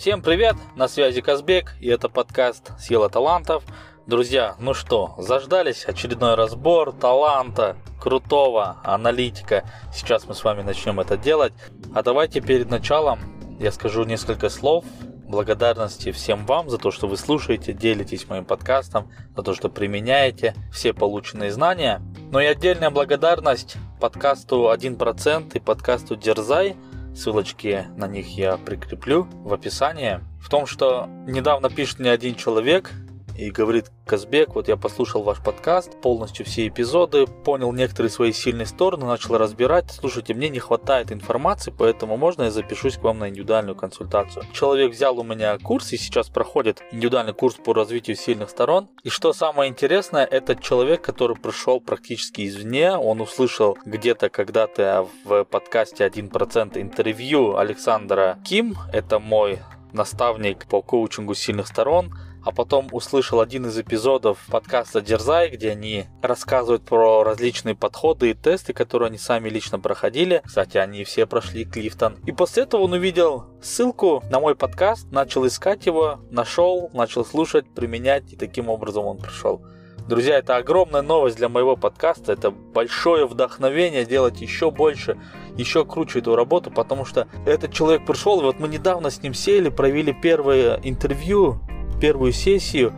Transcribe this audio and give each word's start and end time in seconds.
Всем 0.00 0.22
привет, 0.22 0.56
на 0.76 0.88
связи 0.88 1.20
Казбек, 1.20 1.74
и 1.78 1.86
это 1.86 2.08
подкаст 2.08 2.72
«Сила 2.80 3.10
талантов». 3.10 3.62
Друзья, 4.06 4.56
ну 4.58 4.72
что, 4.72 5.14
заждались 5.18 5.84
очередной 5.84 6.36
разбор 6.36 6.92
таланта, 6.92 7.76
крутого 8.00 8.78
аналитика. 8.82 9.62
Сейчас 9.92 10.26
мы 10.26 10.34
с 10.34 10.42
вами 10.42 10.62
начнем 10.62 11.00
это 11.00 11.18
делать. 11.18 11.52
А 11.94 12.02
давайте 12.02 12.40
перед 12.40 12.70
началом 12.70 13.18
я 13.60 13.70
скажу 13.70 14.04
несколько 14.04 14.48
слов 14.48 14.86
благодарности 15.28 16.12
всем 16.12 16.46
вам 16.46 16.70
за 16.70 16.78
то, 16.78 16.90
что 16.90 17.06
вы 17.06 17.18
слушаете, 17.18 17.74
делитесь 17.74 18.26
моим 18.26 18.46
подкастом, 18.46 19.12
за 19.36 19.42
то, 19.42 19.52
что 19.52 19.68
применяете 19.68 20.54
все 20.72 20.94
полученные 20.94 21.52
знания. 21.52 22.00
Но 22.32 22.40
и 22.40 22.46
отдельная 22.46 22.88
благодарность 22.88 23.76
подкасту 24.00 24.72
1% 24.72 25.50
и 25.54 25.60
подкасту 25.60 26.16
Дерзай– 26.16 26.74
ссылочки 27.14 27.86
на 27.96 28.06
них 28.06 28.36
я 28.36 28.56
прикреплю 28.56 29.24
в 29.44 29.52
описании, 29.52 30.20
в 30.40 30.48
том, 30.48 30.66
что 30.66 31.06
недавно 31.26 31.68
пишет 31.70 31.98
мне 31.98 32.10
один 32.10 32.34
человек, 32.34 32.92
и 33.36 33.50
говорит 33.50 33.90
Казбек, 34.06 34.54
вот 34.54 34.68
я 34.68 34.76
послушал 34.76 35.22
ваш 35.22 35.42
подкаст, 35.42 36.00
полностью 36.00 36.44
все 36.44 36.66
эпизоды, 36.68 37.26
понял 37.26 37.72
некоторые 37.72 38.10
свои 38.10 38.32
сильные 38.32 38.66
стороны, 38.66 39.06
начал 39.06 39.38
разбирать. 39.38 39.90
Слушайте, 39.90 40.34
мне 40.34 40.48
не 40.48 40.58
хватает 40.58 41.12
информации, 41.12 41.72
поэтому 41.76 42.16
можно 42.16 42.44
я 42.44 42.50
запишусь 42.50 42.96
к 42.96 43.02
вам 43.02 43.18
на 43.18 43.28
индивидуальную 43.28 43.76
консультацию. 43.76 44.44
Человек 44.52 44.92
взял 44.92 45.18
у 45.18 45.22
меня 45.22 45.58
курс 45.58 45.92
и 45.92 45.96
сейчас 45.96 46.28
проходит 46.28 46.82
индивидуальный 46.90 47.34
курс 47.34 47.54
по 47.54 47.72
развитию 47.72 48.16
сильных 48.16 48.50
сторон. 48.50 48.88
И 49.04 49.08
что 49.08 49.32
самое 49.32 49.70
интересное, 49.70 50.24
этот 50.24 50.60
человек, 50.60 51.02
который 51.02 51.36
пришел 51.36 51.80
практически 51.80 52.48
извне, 52.48 52.92
он 52.92 53.20
услышал 53.20 53.78
где-то 53.84 54.28
когда-то 54.28 55.06
в 55.24 55.44
подкасте 55.44 56.06
1% 56.06 56.80
интервью 56.80 57.56
Александра 57.56 58.38
Ким, 58.44 58.76
это 58.92 59.18
мой 59.18 59.60
наставник 59.92 60.66
по 60.66 60.82
коучингу 60.82 61.34
сильных 61.34 61.66
сторон, 61.66 62.12
а 62.44 62.52
потом 62.52 62.88
услышал 62.92 63.40
один 63.40 63.66
из 63.66 63.78
эпизодов 63.78 64.38
подкаста 64.50 65.00
Дерзай, 65.00 65.50
где 65.50 65.70
они 65.70 66.06
рассказывают 66.22 66.84
про 66.84 67.22
различные 67.22 67.74
подходы 67.74 68.30
и 68.30 68.34
тесты, 68.34 68.72
которые 68.72 69.08
они 69.08 69.18
сами 69.18 69.48
лично 69.48 69.78
проходили. 69.78 70.42
Кстати, 70.44 70.78
они 70.78 71.04
все 71.04 71.26
прошли 71.26 71.64
Клифтон. 71.64 72.16
И 72.26 72.32
после 72.32 72.62
этого 72.64 72.82
он 72.82 72.92
увидел 72.92 73.46
ссылку 73.62 74.22
на 74.30 74.40
мой 74.40 74.54
подкаст, 74.54 75.10
начал 75.10 75.46
искать 75.46 75.86
его, 75.86 76.20
нашел, 76.30 76.90
начал 76.92 77.24
слушать, 77.24 77.66
применять, 77.74 78.32
и 78.32 78.36
таким 78.36 78.68
образом 78.68 79.04
он 79.04 79.18
пришел. 79.18 79.62
Друзья, 80.08 80.38
это 80.38 80.56
огромная 80.56 81.02
новость 81.02 81.36
для 81.36 81.48
моего 81.48 81.76
подкаста, 81.76 82.32
это 82.32 82.50
большое 82.50 83.28
вдохновение 83.28 84.04
делать 84.04 84.40
еще 84.40 84.72
больше, 84.72 85.16
еще 85.56 85.84
круче 85.84 86.18
эту 86.18 86.34
работу, 86.34 86.72
потому 86.72 87.04
что 87.04 87.28
этот 87.46 87.72
человек 87.72 88.04
пришел, 88.04 88.40
и 88.40 88.44
вот 88.44 88.58
мы 88.58 88.66
недавно 88.66 89.10
с 89.10 89.22
ним 89.22 89.34
сели, 89.34 89.68
провели 89.68 90.12
первое 90.12 90.80
интервью, 90.82 91.60
первую 92.00 92.32
сессию, 92.32 92.92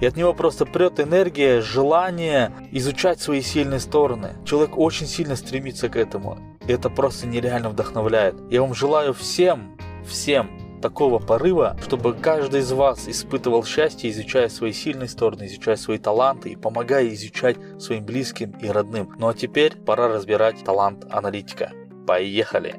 и 0.00 0.06
от 0.06 0.16
него 0.16 0.32
просто 0.32 0.64
прет 0.64 1.00
энергия, 1.00 1.60
желание 1.60 2.52
изучать 2.70 3.20
свои 3.20 3.42
сильные 3.42 3.80
стороны. 3.80 4.36
Человек 4.44 4.78
очень 4.78 5.06
сильно 5.06 5.36
стремится 5.36 5.88
к 5.88 5.96
этому. 5.96 6.38
И 6.66 6.72
это 6.72 6.90
просто 6.90 7.26
нереально 7.26 7.70
вдохновляет. 7.70 8.36
Я 8.50 8.60
вам 8.62 8.74
желаю 8.74 9.14
всем, 9.14 9.76
всем 10.06 10.50
такого 10.80 11.18
порыва, 11.18 11.76
чтобы 11.82 12.14
каждый 12.14 12.60
из 12.60 12.70
вас 12.72 13.08
испытывал 13.08 13.64
счастье, 13.64 14.10
изучая 14.10 14.48
свои 14.48 14.72
сильные 14.72 15.08
стороны, 15.08 15.46
изучая 15.46 15.76
свои 15.76 15.98
таланты 15.98 16.50
и 16.50 16.56
помогая 16.56 17.08
изучать 17.08 17.56
своим 17.80 18.04
близким 18.04 18.52
и 18.60 18.68
родным. 18.68 19.14
Ну 19.18 19.28
а 19.28 19.34
теперь 19.34 19.76
пора 19.76 20.08
разбирать 20.08 20.62
талант 20.64 21.04
аналитика. 21.10 21.72
Поехали! 22.06 22.76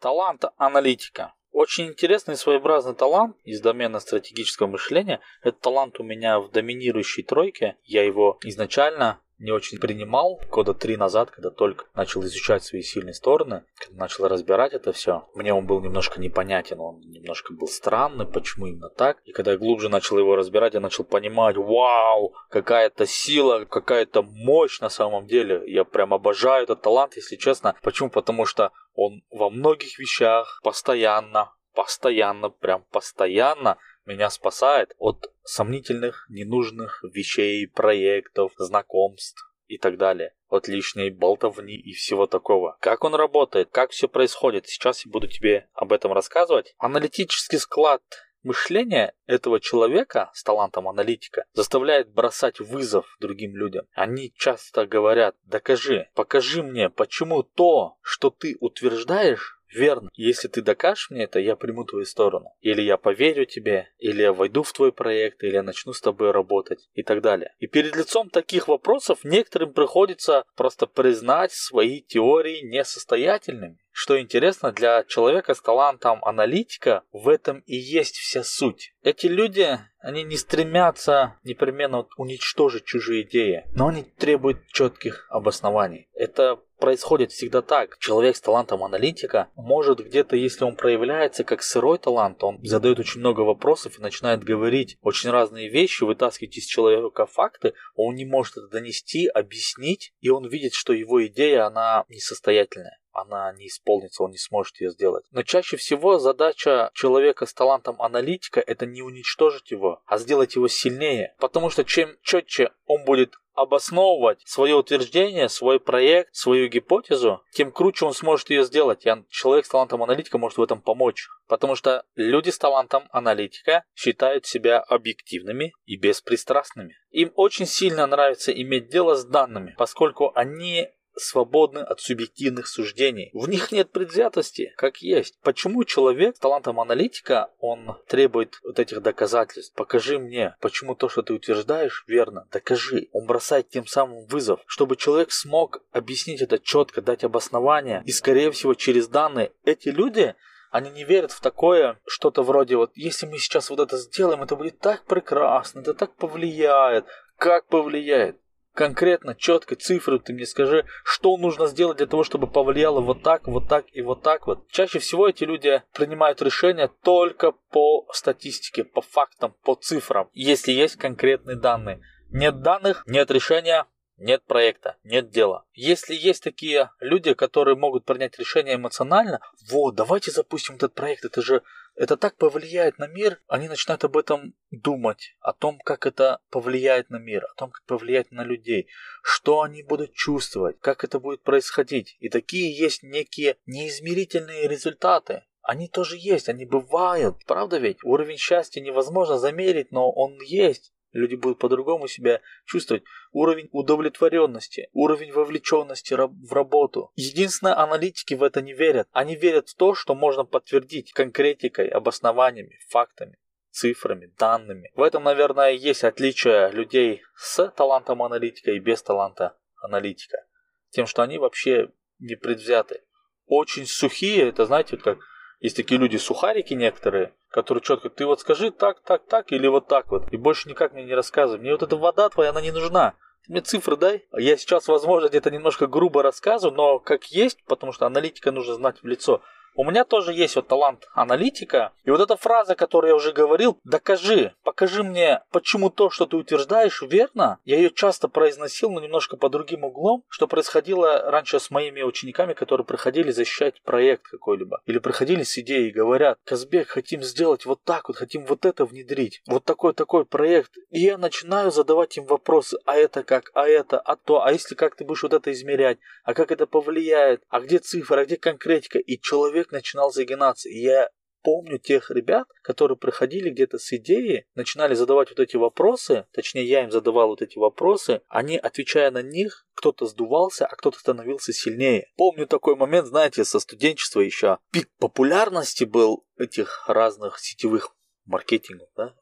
Талант 0.00 0.44
аналитика. 0.58 1.32
Очень 1.54 1.86
интересный 1.86 2.36
своеобразный 2.36 2.96
талант 2.96 3.36
из 3.44 3.60
домена 3.60 4.00
стратегического 4.00 4.66
мышления. 4.66 5.20
Этот 5.40 5.60
талант 5.60 6.00
у 6.00 6.02
меня 6.02 6.40
в 6.40 6.50
доминирующей 6.50 7.22
тройке. 7.22 7.76
Я 7.84 8.02
его 8.02 8.40
изначально 8.42 9.20
не 9.44 9.52
очень 9.52 9.78
принимал 9.78 10.40
года 10.50 10.72
три 10.72 10.96
назад, 10.96 11.30
когда 11.30 11.50
только 11.50 11.84
начал 11.94 12.22
изучать 12.22 12.64
свои 12.64 12.80
сильные 12.80 13.12
стороны, 13.12 13.64
когда 13.78 14.04
начал 14.04 14.26
разбирать 14.26 14.72
это 14.72 14.92
все. 14.92 15.28
Мне 15.34 15.52
он 15.52 15.66
был 15.66 15.82
немножко 15.82 16.18
непонятен, 16.18 16.80
он 16.80 17.00
немножко 17.00 17.52
был 17.52 17.68
странный, 17.68 18.26
почему 18.26 18.66
именно 18.66 18.88
так. 18.88 19.18
И 19.26 19.32
когда 19.32 19.52
я 19.52 19.58
глубже 19.58 19.90
начал 19.90 20.18
его 20.18 20.34
разбирать, 20.34 20.72
я 20.72 20.80
начал 20.80 21.04
понимать, 21.04 21.56
вау, 21.56 22.34
какая-то 22.48 23.06
сила, 23.06 23.66
какая-то 23.66 24.22
мощь 24.22 24.80
на 24.80 24.88
самом 24.88 25.26
деле. 25.26 25.62
Я 25.66 25.84
прям 25.84 26.14
обожаю 26.14 26.64
этот 26.64 26.80
талант, 26.80 27.16
если 27.16 27.36
честно. 27.36 27.74
Почему? 27.82 28.08
Потому 28.08 28.46
что 28.46 28.72
он 28.94 29.22
во 29.30 29.50
многих 29.50 29.98
вещах 29.98 30.60
постоянно, 30.64 31.52
постоянно, 31.74 32.48
прям 32.48 32.84
постоянно 32.90 33.76
меня 34.06 34.30
спасает 34.30 34.94
от 34.98 35.33
сомнительных, 35.44 36.26
ненужных 36.28 37.02
вещей, 37.12 37.66
проектов, 37.66 38.52
знакомств 38.56 39.50
и 39.66 39.78
так 39.78 39.96
далее. 39.96 40.34
От 40.48 40.68
лишней 40.68 41.10
болтовни 41.10 41.74
и 41.74 41.92
всего 41.92 42.26
такого. 42.26 42.76
Как 42.80 43.04
он 43.04 43.14
работает, 43.14 43.70
как 43.70 43.90
все 43.90 44.08
происходит, 44.08 44.66
сейчас 44.66 45.04
я 45.04 45.10
буду 45.10 45.26
тебе 45.26 45.68
об 45.72 45.92
этом 45.92 46.12
рассказывать. 46.12 46.74
Аналитический 46.78 47.58
склад 47.58 48.02
мышления 48.44 49.14
этого 49.26 49.58
человека 49.58 50.30
с 50.34 50.42
талантом 50.42 50.86
аналитика 50.86 51.46
заставляет 51.54 52.12
бросать 52.12 52.60
вызов 52.60 53.06
другим 53.18 53.56
людям. 53.56 53.86
Они 53.94 54.32
часто 54.36 54.86
говорят, 54.86 55.34
докажи, 55.44 56.08
покажи 56.14 56.62
мне, 56.62 56.90
почему 56.90 57.42
то, 57.42 57.96
что 58.02 58.30
ты 58.30 58.56
утверждаешь, 58.60 59.58
верно. 59.74 60.10
Если 60.14 60.48
ты 60.48 60.62
докажешь 60.62 61.10
мне 61.10 61.24
это, 61.24 61.38
я 61.38 61.56
приму 61.56 61.84
твою 61.84 62.04
сторону. 62.04 62.54
Или 62.60 62.82
я 62.82 62.96
поверю 62.96 63.46
тебе, 63.46 63.88
или 63.98 64.22
я 64.22 64.32
войду 64.32 64.62
в 64.62 64.72
твой 64.72 64.92
проект, 64.92 65.42
или 65.42 65.54
я 65.54 65.62
начну 65.62 65.92
с 65.92 66.00
тобой 66.00 66.30
работать 66.30 66.88
и 66.94 67.02
так 67.02 67.22
далее. 67.22 67.54
И 67.58 67.66
перед 67.66 67.96
лицом 67.96 68.30
таких 68.30 68.68
вопросов 68.68 69.24
некоторым 69.24 69.72
приходится 69.72 70.44
просто 70.56 70.86
признать 70.86 71.52
свои 71.52 72.00
теории 72.00 72.62
несостоятельными. 72.62 73.78
Что 73.96 74.20
интересно, 74.20 74.72
для 74.72 75.04
человека 75.04 75.54
с 75.54 75.60
талантом 75.60 76.24
аналитика 76.24 77.04
в 77.12 77.28
этом 77.28 77.60
и 77.60 77.76
есть 77.76 78.16
вся 78.16 78.42
суть. 78.42 78.92
Эти 79.04 79.26
люди, 79.26 79.78
они 80.00 80.24
не 80.24 80.36
стремятся 80.36 81.38
непременно 81.44 82.04
уничтожить 82.16 82.86
чужие 82.86 83.22
идеи, 83.22 83.62
но 83.72 83.86
они 83.86 84.02
требуют 84.02 84.66
четких 84.66 85.28
обоснований. 85.30 86.08
Это 86.12 86.58
происходит 86.84 87.32
всегда 87.32 87.62
так. 87.62 87.96
Человек 87.98 88.36
с 88.36 88.42
талантом 88.42 88.84
аналитика 88.84 89.48
может 89.56 90.04
где-то, 90.04 90.36
если 90.36 90.64
он 90.64 90.76
проявляется 90.76 91.42
как 91.42 91.62
сырой 91.62 91.96
талант, 91.96 92.44
он 92.44 92.62
задает 92.62 92.98
очень 92.98 93.20
много 93.20 93.40
вопросов 93.40 93.98
и 93.98 94.02
начинает 94.02 94.44
говорить 94.44 94.98
очень 95.00 95.30
разные 95.30 95.70
вещи, 95.70 96.04
вытаскивать 96.04 96.58
из 96.58 96.66
человека 96.66 97.24
факты, 97.24 97.72
он 97.94 98.16
не 98.16 98.26
может 98.26 98.58
это 98.58 98.68
донести, 98.68 99.26
объяснить, 99.28 100.12
и 100.20 100.28
он 100.28 100.46
видит, 100.46 100.74
что 100.74 100.92
его 100.92 101.26
идея, 101.26 101.64
она 101.64 102.04
несостоятельная 102.10 102.98
она 103.16 103.52
не 103.52 103.68
исполнится, 103.68 104.24
он 104.24 104.32
не 104.32 104.38
сможет 104.38 104.80
ее 104.80 104.90
сделать. 104.90 105.24
Но 105.30 105.44
чаще 105.44 105.76
всего 105.76 106.18
задача 106.18 106.90
человека 106.94 107.46
с 107.46 107.54
талантом 107.54 108.02
аналитика 108.02 108.60
это 108.60 108.86
не 108.86 109.02
уничтожить 109.02 109.70
его, 109.70 110.02
а 110.04 110.18
сделать 110.18 110.56
его 110.56 110.66
сильнее. 110.66 111.34
Потому 111.38 111.70
что 111.70 111.84
чем 111.84 112.16
четче 112.22 112.72
он 112.86 113.04
будет 113.04 113.34
обосновывать 113.54 114.40
свое 114.44 114.74
утверждение, 114.74 115.48
свой 115.48 115.80
проект, 115.80 116.34
свою 116.34 116.68
гипотезу, 116.68 117.42
тем 117.52 117.72
круче 117.72 118.04
он 118.04 118.12
сможет 118.12 118.50
ее 118.50 118.64
сделать. 118.64 119.06
И 119.06 119.10
человек 119.30 119.66
с 119.66 119.68
талантом 119.68 120.02
аналитика 120.02 120.38
может 120.38 120.58
в 120.58 120.62
этом 120.62 120.80
помочь. 120.80 121.28
Потому 121.46 121.76
что 121.76 122.04
люди 122.16 122.50
с 122.50 122.58
талантом 122.58 123.04
аналитика 123.10 123.84
считают 123.94 124.46
себя 124.46 124.80
объективными 124.80 125.72
и 125.84 125.96
беспристрастными. 125.96 126.96
Им 127.10 127.32
очень 127.36 127.66
сильно 127.66 128.06
нравится 128.06 128.52
иметь 128.52 128.88
дело 128.88 129.14
с 129.14 129.24
данными, 129.24 129.74
поскольку 129.78 130.32
они 130.34 130.88
свободны 131.16 131.78
от 131.78 132.00
субъективных 132.00 132.66
суждений. 132.66 133.30
В 133.32 133.48
них 133.48 133.72
нет 133.72 133.90
предвзятости, 133.90 134.72
как 134.76 134.98
есть. 134.98 135.38
Почему 135.42 135.84
человек 135.84 136.36
с 136.36 136.40
талантом 136.40 136.80
аналитика, 136.80 137.50
он 137.58 137.96
требует 138.06 138.58
вот 138.62 138.78
этих 138.78 139.02
доказательств? 139.02 139.74
Покажи 139.74 140.18
мне, 140.18 140.56
почему 140.60 140.94
то, 140.94 141.08
что 141.08 141.22
ты 141.22 141.34
утверждаешь, 141.34 142.04
верно. 142.06 142.46
Докажи. 142.52 143.08
Он 143.12 143.26
бросает 143.26 143.68
тем 143.68 143.86
самым 143.86 144.26
вызов, 144.26 144.60
чтобы 144.66 144.96
человек 144.96 145.32
смог 145.32 145.82
объяснить 145.92 146.42
это 146.42 146.58
четко, 146.58 147.02
дать 147.02 147.24
обоснование. 147.24 148.02
И, 148.06 148.12
скорее 148.12 148.50
всего, 148.50 148.74
через 148.74 149.08
данные 149.08 149.52
эти 149.64 149.88
люди 149.88 150.34
они 150.70 150.90
не 150.90 151.04
верят 151.04 151.30
в 151.30 151.40
такое, 151.40 152.00
что-то 152.04 152.42
вроде 152.42 152.74
вот, 152.76 152.90
если 152.96 153.26
мы 153.26 153.38
сейчас 153.38 153.70
вот 153.70 153.78
это 153.78 153.96
сделаем, 153.96 154.42
это 154.42 154.56
будет 154.56 154.80
так 154.80 155.04
прекрасно, 155.04 155.78
это 155.78 155.94
так 155.94 156.16
повлияет. 156.16 157.06
Как 157.36 157.66
повлияет? 157.66 158.38
Конкретно, 158.74 159.34
четко, 159.34 159.76
цифры 159.76 160.18
ты 160.18 160.32
мне 160.32 160.46
скажи, 160.46 160.84
что 161.04 161.36
нужно 161.36 161.66
сделать 161.66 161.98
для 161.98 162.06
того, 162.06 162.24
чтобы 162.24 162.46
повлияло 162.46 163.00
вот 163.00 163.22
так, 163.22 163.46
вот 163.46 163.68
так 163.68 163.86
и 163.92 164.02
вот 164.02 164.22
так 164.22 164.46
вот. 164.46 164.68
Чаще 164.70 164.98
всего 164.98 165.28
эти 165.28 165.44
люди 165.44 165.82
принимают 165.92 166.42
решения 166.42 166.90
только 167.02 167.52
по 167.70 168.06
статистике, 168.12 168.84
по 168.84 169.00
фактам, 169.00 169.54
по 169.62 169.74
цифрам, 169.74 170.28
если 170.34 170.72
есть 170.72 170.96
конкретные 170.96 171.56
данные. 171.56 172.00
Нет 172.30 172.62
данных, 172.62 173.04
нет 173.06 173.30
решения, 173.30 173.86
нет 174.16 174.44
проекта, 174.44 174.96
нет 175.04 175.30
дела. 175.30 175.64
Если 175.72 176.14
есть 176.14 176.42
такие 176.42 176.90
люди, 177.00 177.34
которые 177.34 177.76
могут 177.76 178.04
принять 178.04 178.38
решение 178.38 178.76
эмоционально, 178.76 179.40
вот, 179.70 179.94
давайте 179.94 180.30
запустим 180.30 180.76
этот 180.76 180.94
проект, 180.94 181.24
это 181.24 181.42
же 181.42 181.62
это 181.96 182.16
так 182.16 182.36
повлияет 182.36 182.98
на 182.98 183.06
мир, 183.06 183.40
они 183.46 183.68
начинают 183.68 184.02
об 184.04 184.16
этом 184.16 184.54
думать, 184.70 185.36
о 185.40 185.52
том, 185.52 185.78
как 185.78 186.06
это 186.06 186.40
повлияет 186.50 187.10
на 187.10 187.18
мир, 187.18 187.44
о 187.44 187.54
том, 187.54 187.70
как 187.70 187.84
повлияет 187.84 188.32
на 188.32 188.42
людей, 188.42 188.88
что 189.22 189.62
они 189.62 189.82
будут 189.82 190.12
чувствовать, 190.12 190.80
как 190.80 191.04
это 191.04 191.20
будет 191.20 191.42
происходить. 191.42 192.16
И 192.18 192.28
такие 192.28 192.76
есть 192.76 193.04
некие 193.04 193.58
неизмерительные 193.66 194.66
результаты. 194.66 195.44
Они 195.62 195.88
тоже 195.88 196.16
есть, 196.18 196.48
они 196.48 196.66
бывают, 196.66 197.44
правда 197.46 197.78
ведь? 197.78 198.02
Уровень 198.02 198.38
счастья 198.38 198.80
невозможно 198.80 199.38
замерить, 199.38 199.92
но 199.92 200.10
он 200.10 200.38
есть. 200.42 200.92
Люди 201.14 201.36
будут 201.36 201.60
по-другому 201.60 202.08
себя 202.08 202.40
чувствовать. 202.66 203.04
Уровень 203.32 203.68
удовлетворенности, 203.70 204.90
уровень 204.92 205.32
вовлеченности 205.32 206.14
в 206.14 206.52
работу. 206.52 207.12
Единственное, 207.14 207.78
аналитики 207.78 208.34
в 208.34 208.42
это 208.42 208.60
не 208.60 208.74
верят. 208.74 209.08
Они 209.12 209.36
верят 209.36 209.68
в 209.68 209.76
то, 209.76 209.94
что 209.94 210.14
можно 210.14 210.44
подтвердить 210.44 211.12
конкретикой, 211.12 211.88
обоснованиями, 211.88 212.80
фактами 212.88 213.38
цифрами, 213.70 214.32
данными. 214.38 214.90
В 214.94 215.02
этом, 215.02 215.24
наверное, 215.24 215.70
есть 215.70 216.04
отличие 216.04 216.70
людей 216.70 217.22
с 217.36 217.68
талантом 217.70 218.22
аналитика 218.22 218.70
и 218.70 218.78
без 218.78 219.02
таланта 219.02 219.56
аналитика. 219.82 220.46
Тем, 220.90 221.06
что 221.06 221.22
они 221.22 221.38
вообще 221.38 221.90
не 222.20 222.36
предвзяты. 222.36 223.02
Очень 223.46 223.86
сухие, 223.86 224.48
это 224.48 224.64
знаете, 224.64 224.96
вот 224.96 225.02
как 225.02 225.18
есть 225.60 225.76
такие 225.76 225.98
люди, 225.98 226.16
сухарики 226.16 226.74
некоторые, 226.74 227.34
которые 227.50 227.82
четко, 227.82 228.10
ты 228.10 228.26
вот 228.26 228.40
скажи 228.40 228.70
так, 228.70 229.00
так, 229.00 229.26
так 229.26 229.52
или 229.52 229.66
вот 229.66 229.88
так 229.88 230.10
вот. 230.10 230.32
И 230.32 230.36
больше 230.36 230.68
никак 230.68 230.92
мне 230.92 231.04
не 231.04 231.14
рассказывай. 231.14 231.60
Мне 231.60 231.72
вот 231.72 231.82
эта 231.82 231.96
вода 231.96 232.28
твоя, 232.28 232.50
она 232.50 232.60
не 232.60 232.70
нужна. 232.70 233.14
Ты 233.46 233.52
мне 233.52 233.60
цифры 233.60 233.96
дай. 233.96 234.26
Я 234.32 234.56
сейчас, 234.56 234.88
возможно, 234.88 235.28
где-то 235.28 235.50
немножко 235.50 235.86
грубо 235.86 236.22
рассказываю, 236.22 236.76
но 236.76 236.98
как 236.98 237.24
есть, 237.26 237.64
потому 237.66 237.92
что 237.92 238.06
аналитика 238.06 238.52
нужно 238.52 238.74
знать 238.74 239.02
в 239.02 239.06
лицо. 239.06 239.42
У 239.76 239.84
меня 239.84 240.04
тоже 240.04 240.32
есть 240.32 240.54
вот 240.54 240.68
талант 240.68 241.08
аналитика. 241.14 241.92
И 242.04 242.10
вот 242.10 242.20
эта 242.20 242.36
фраза, 242.36 242.76
которую 242.76 243.10
я 243.10 243.16
уже 243.16 243.32
говорил, 243.32 243.80
докажи, 243.82 244.54
покажи 244.62 245.02
мне, 245.02 245.42
почему 245.50 245.90
то, 245.90 246.10
что 246.10 246.26
ты 246.26 246.36
утверждаешь, 246.36 247.02
верно. 247.02 247.58
Я 247.64 247.76
ее 247.76 247.90
часто 247.90 248.28
произносил, 248.28 248.90
но 248.90 249.00
немножко 249.00 249.36
по 249.36 249.48
другим 249.48 249.82
углом, 249.82 250.22
что 250.28 250.46
происходило 250.46 251.28
раньше 251.28 251.58
с 251.58 251.72
моими 251.72 252.02
учениками, 252.02 252.52
которые 252.52 252.86
приходили 252.86 253.32
защищать 253.32 253.82
проект 253.82 254.22
какой-либо. 254.28 254.80
Или 254.86 254.98
приходили 254.98 255.42
с 255.42 255.58
идеей 255.58 255.88
и 255.88 255.92
говорят, 255.92 256.38
Казбек, 256.44 256.88
хотим 256.88 257.22
сделать 257.22 257.66
вот 257.66 257.82
так 257.82 258.06
вот, 258.08 258.16
хотим 258.16 258.46
вот 258.46 258.64
это 258.64 258.84
внедрить. 258.84 259.42
Вот 259.48 259.64
такой-такой 259.64 260.24
проект. 260.24 260.70
И 260.90 261.00
я 261.00 261.18
начинаю 261.18 261.72
задавать 261.72 262.16
им 262.16 262.26
вопросы, 262.26 262.78
а 262.84 262.96
это 262.96 263.24
как, 263.24 263.50
а 263.54 263.66
это, 263.66 263.98
а 263.98 264.14
то, 264.14 264.44
а 264.44 264.52
если 264.52 264.76
как 264.76 264.94
ты 264.94 265.04
будешь 265.04 265.24
вот 265.24 265.32
это 265.32 265.50
измерять, 265.50 265.98
а 266.22 266.32
как 266.32 266.52
это 266.52 266.66
повлияет, 266.66 267.42
а 267.48 267.60
где 267.60 267.78
цифры, 267.78 268.20
а 268.20 268.24
где 268.24 268.36
конкретика. 268.36 268.98
И 269.00 269.20
человек 269.20 269.63
человек 269.64 269.72
начинал 269.72 270.12
загинаться. 270.12 270.68
И 270.68 270.78
я 270.78 271.08
помню 271.42 271.78
тех 271.78 272.10
ребят, 272.10 272.48
которые 272.62 272.96
приходили 272.96 273.50
где-то 273.50 273.78
с 273.78 273.92
идеей, 273.92 274.46
начинали 274.54 274.94
задавать 274.94 275.28
вот 275.30 275.40
эти 275.40 275.56
вопросы, 275.56 276.26
точнее 276.32 276.64
я 276.64 276.84
им 276.84 276.90
задавал 276.90 277.28
вот 277.28 277.42
эти 277.42 277.58
вопросы, 277.58 278.22
они, 278.28 278.56
отвечая 278.56 279.10
на 279.10 279.22
них, 279.22 279.66
кто-то 279.74 280.06
сдувался, 280.06 280.66
а 280.66 280.74
кто-то 280.74 280.98
становился 280.98 281.52
сильнее. 281.52 282.06
Помню 282.16 282.46
такой 282.46 282.76
момент, 282.76 283.08
знаете, 283.08 283.44
со 283.44 283.60
студенчества 283.60 284.20
еще. 284.20 284.58
Пик 284.72 284.88
популярности 284.98 285.84
был 285.84 286.24
этих 286.38 286.88
разных 286.88 287.38
сетевых 287.38 287.94
маркетингов, 288.24 288.88
да, 288.96 289.14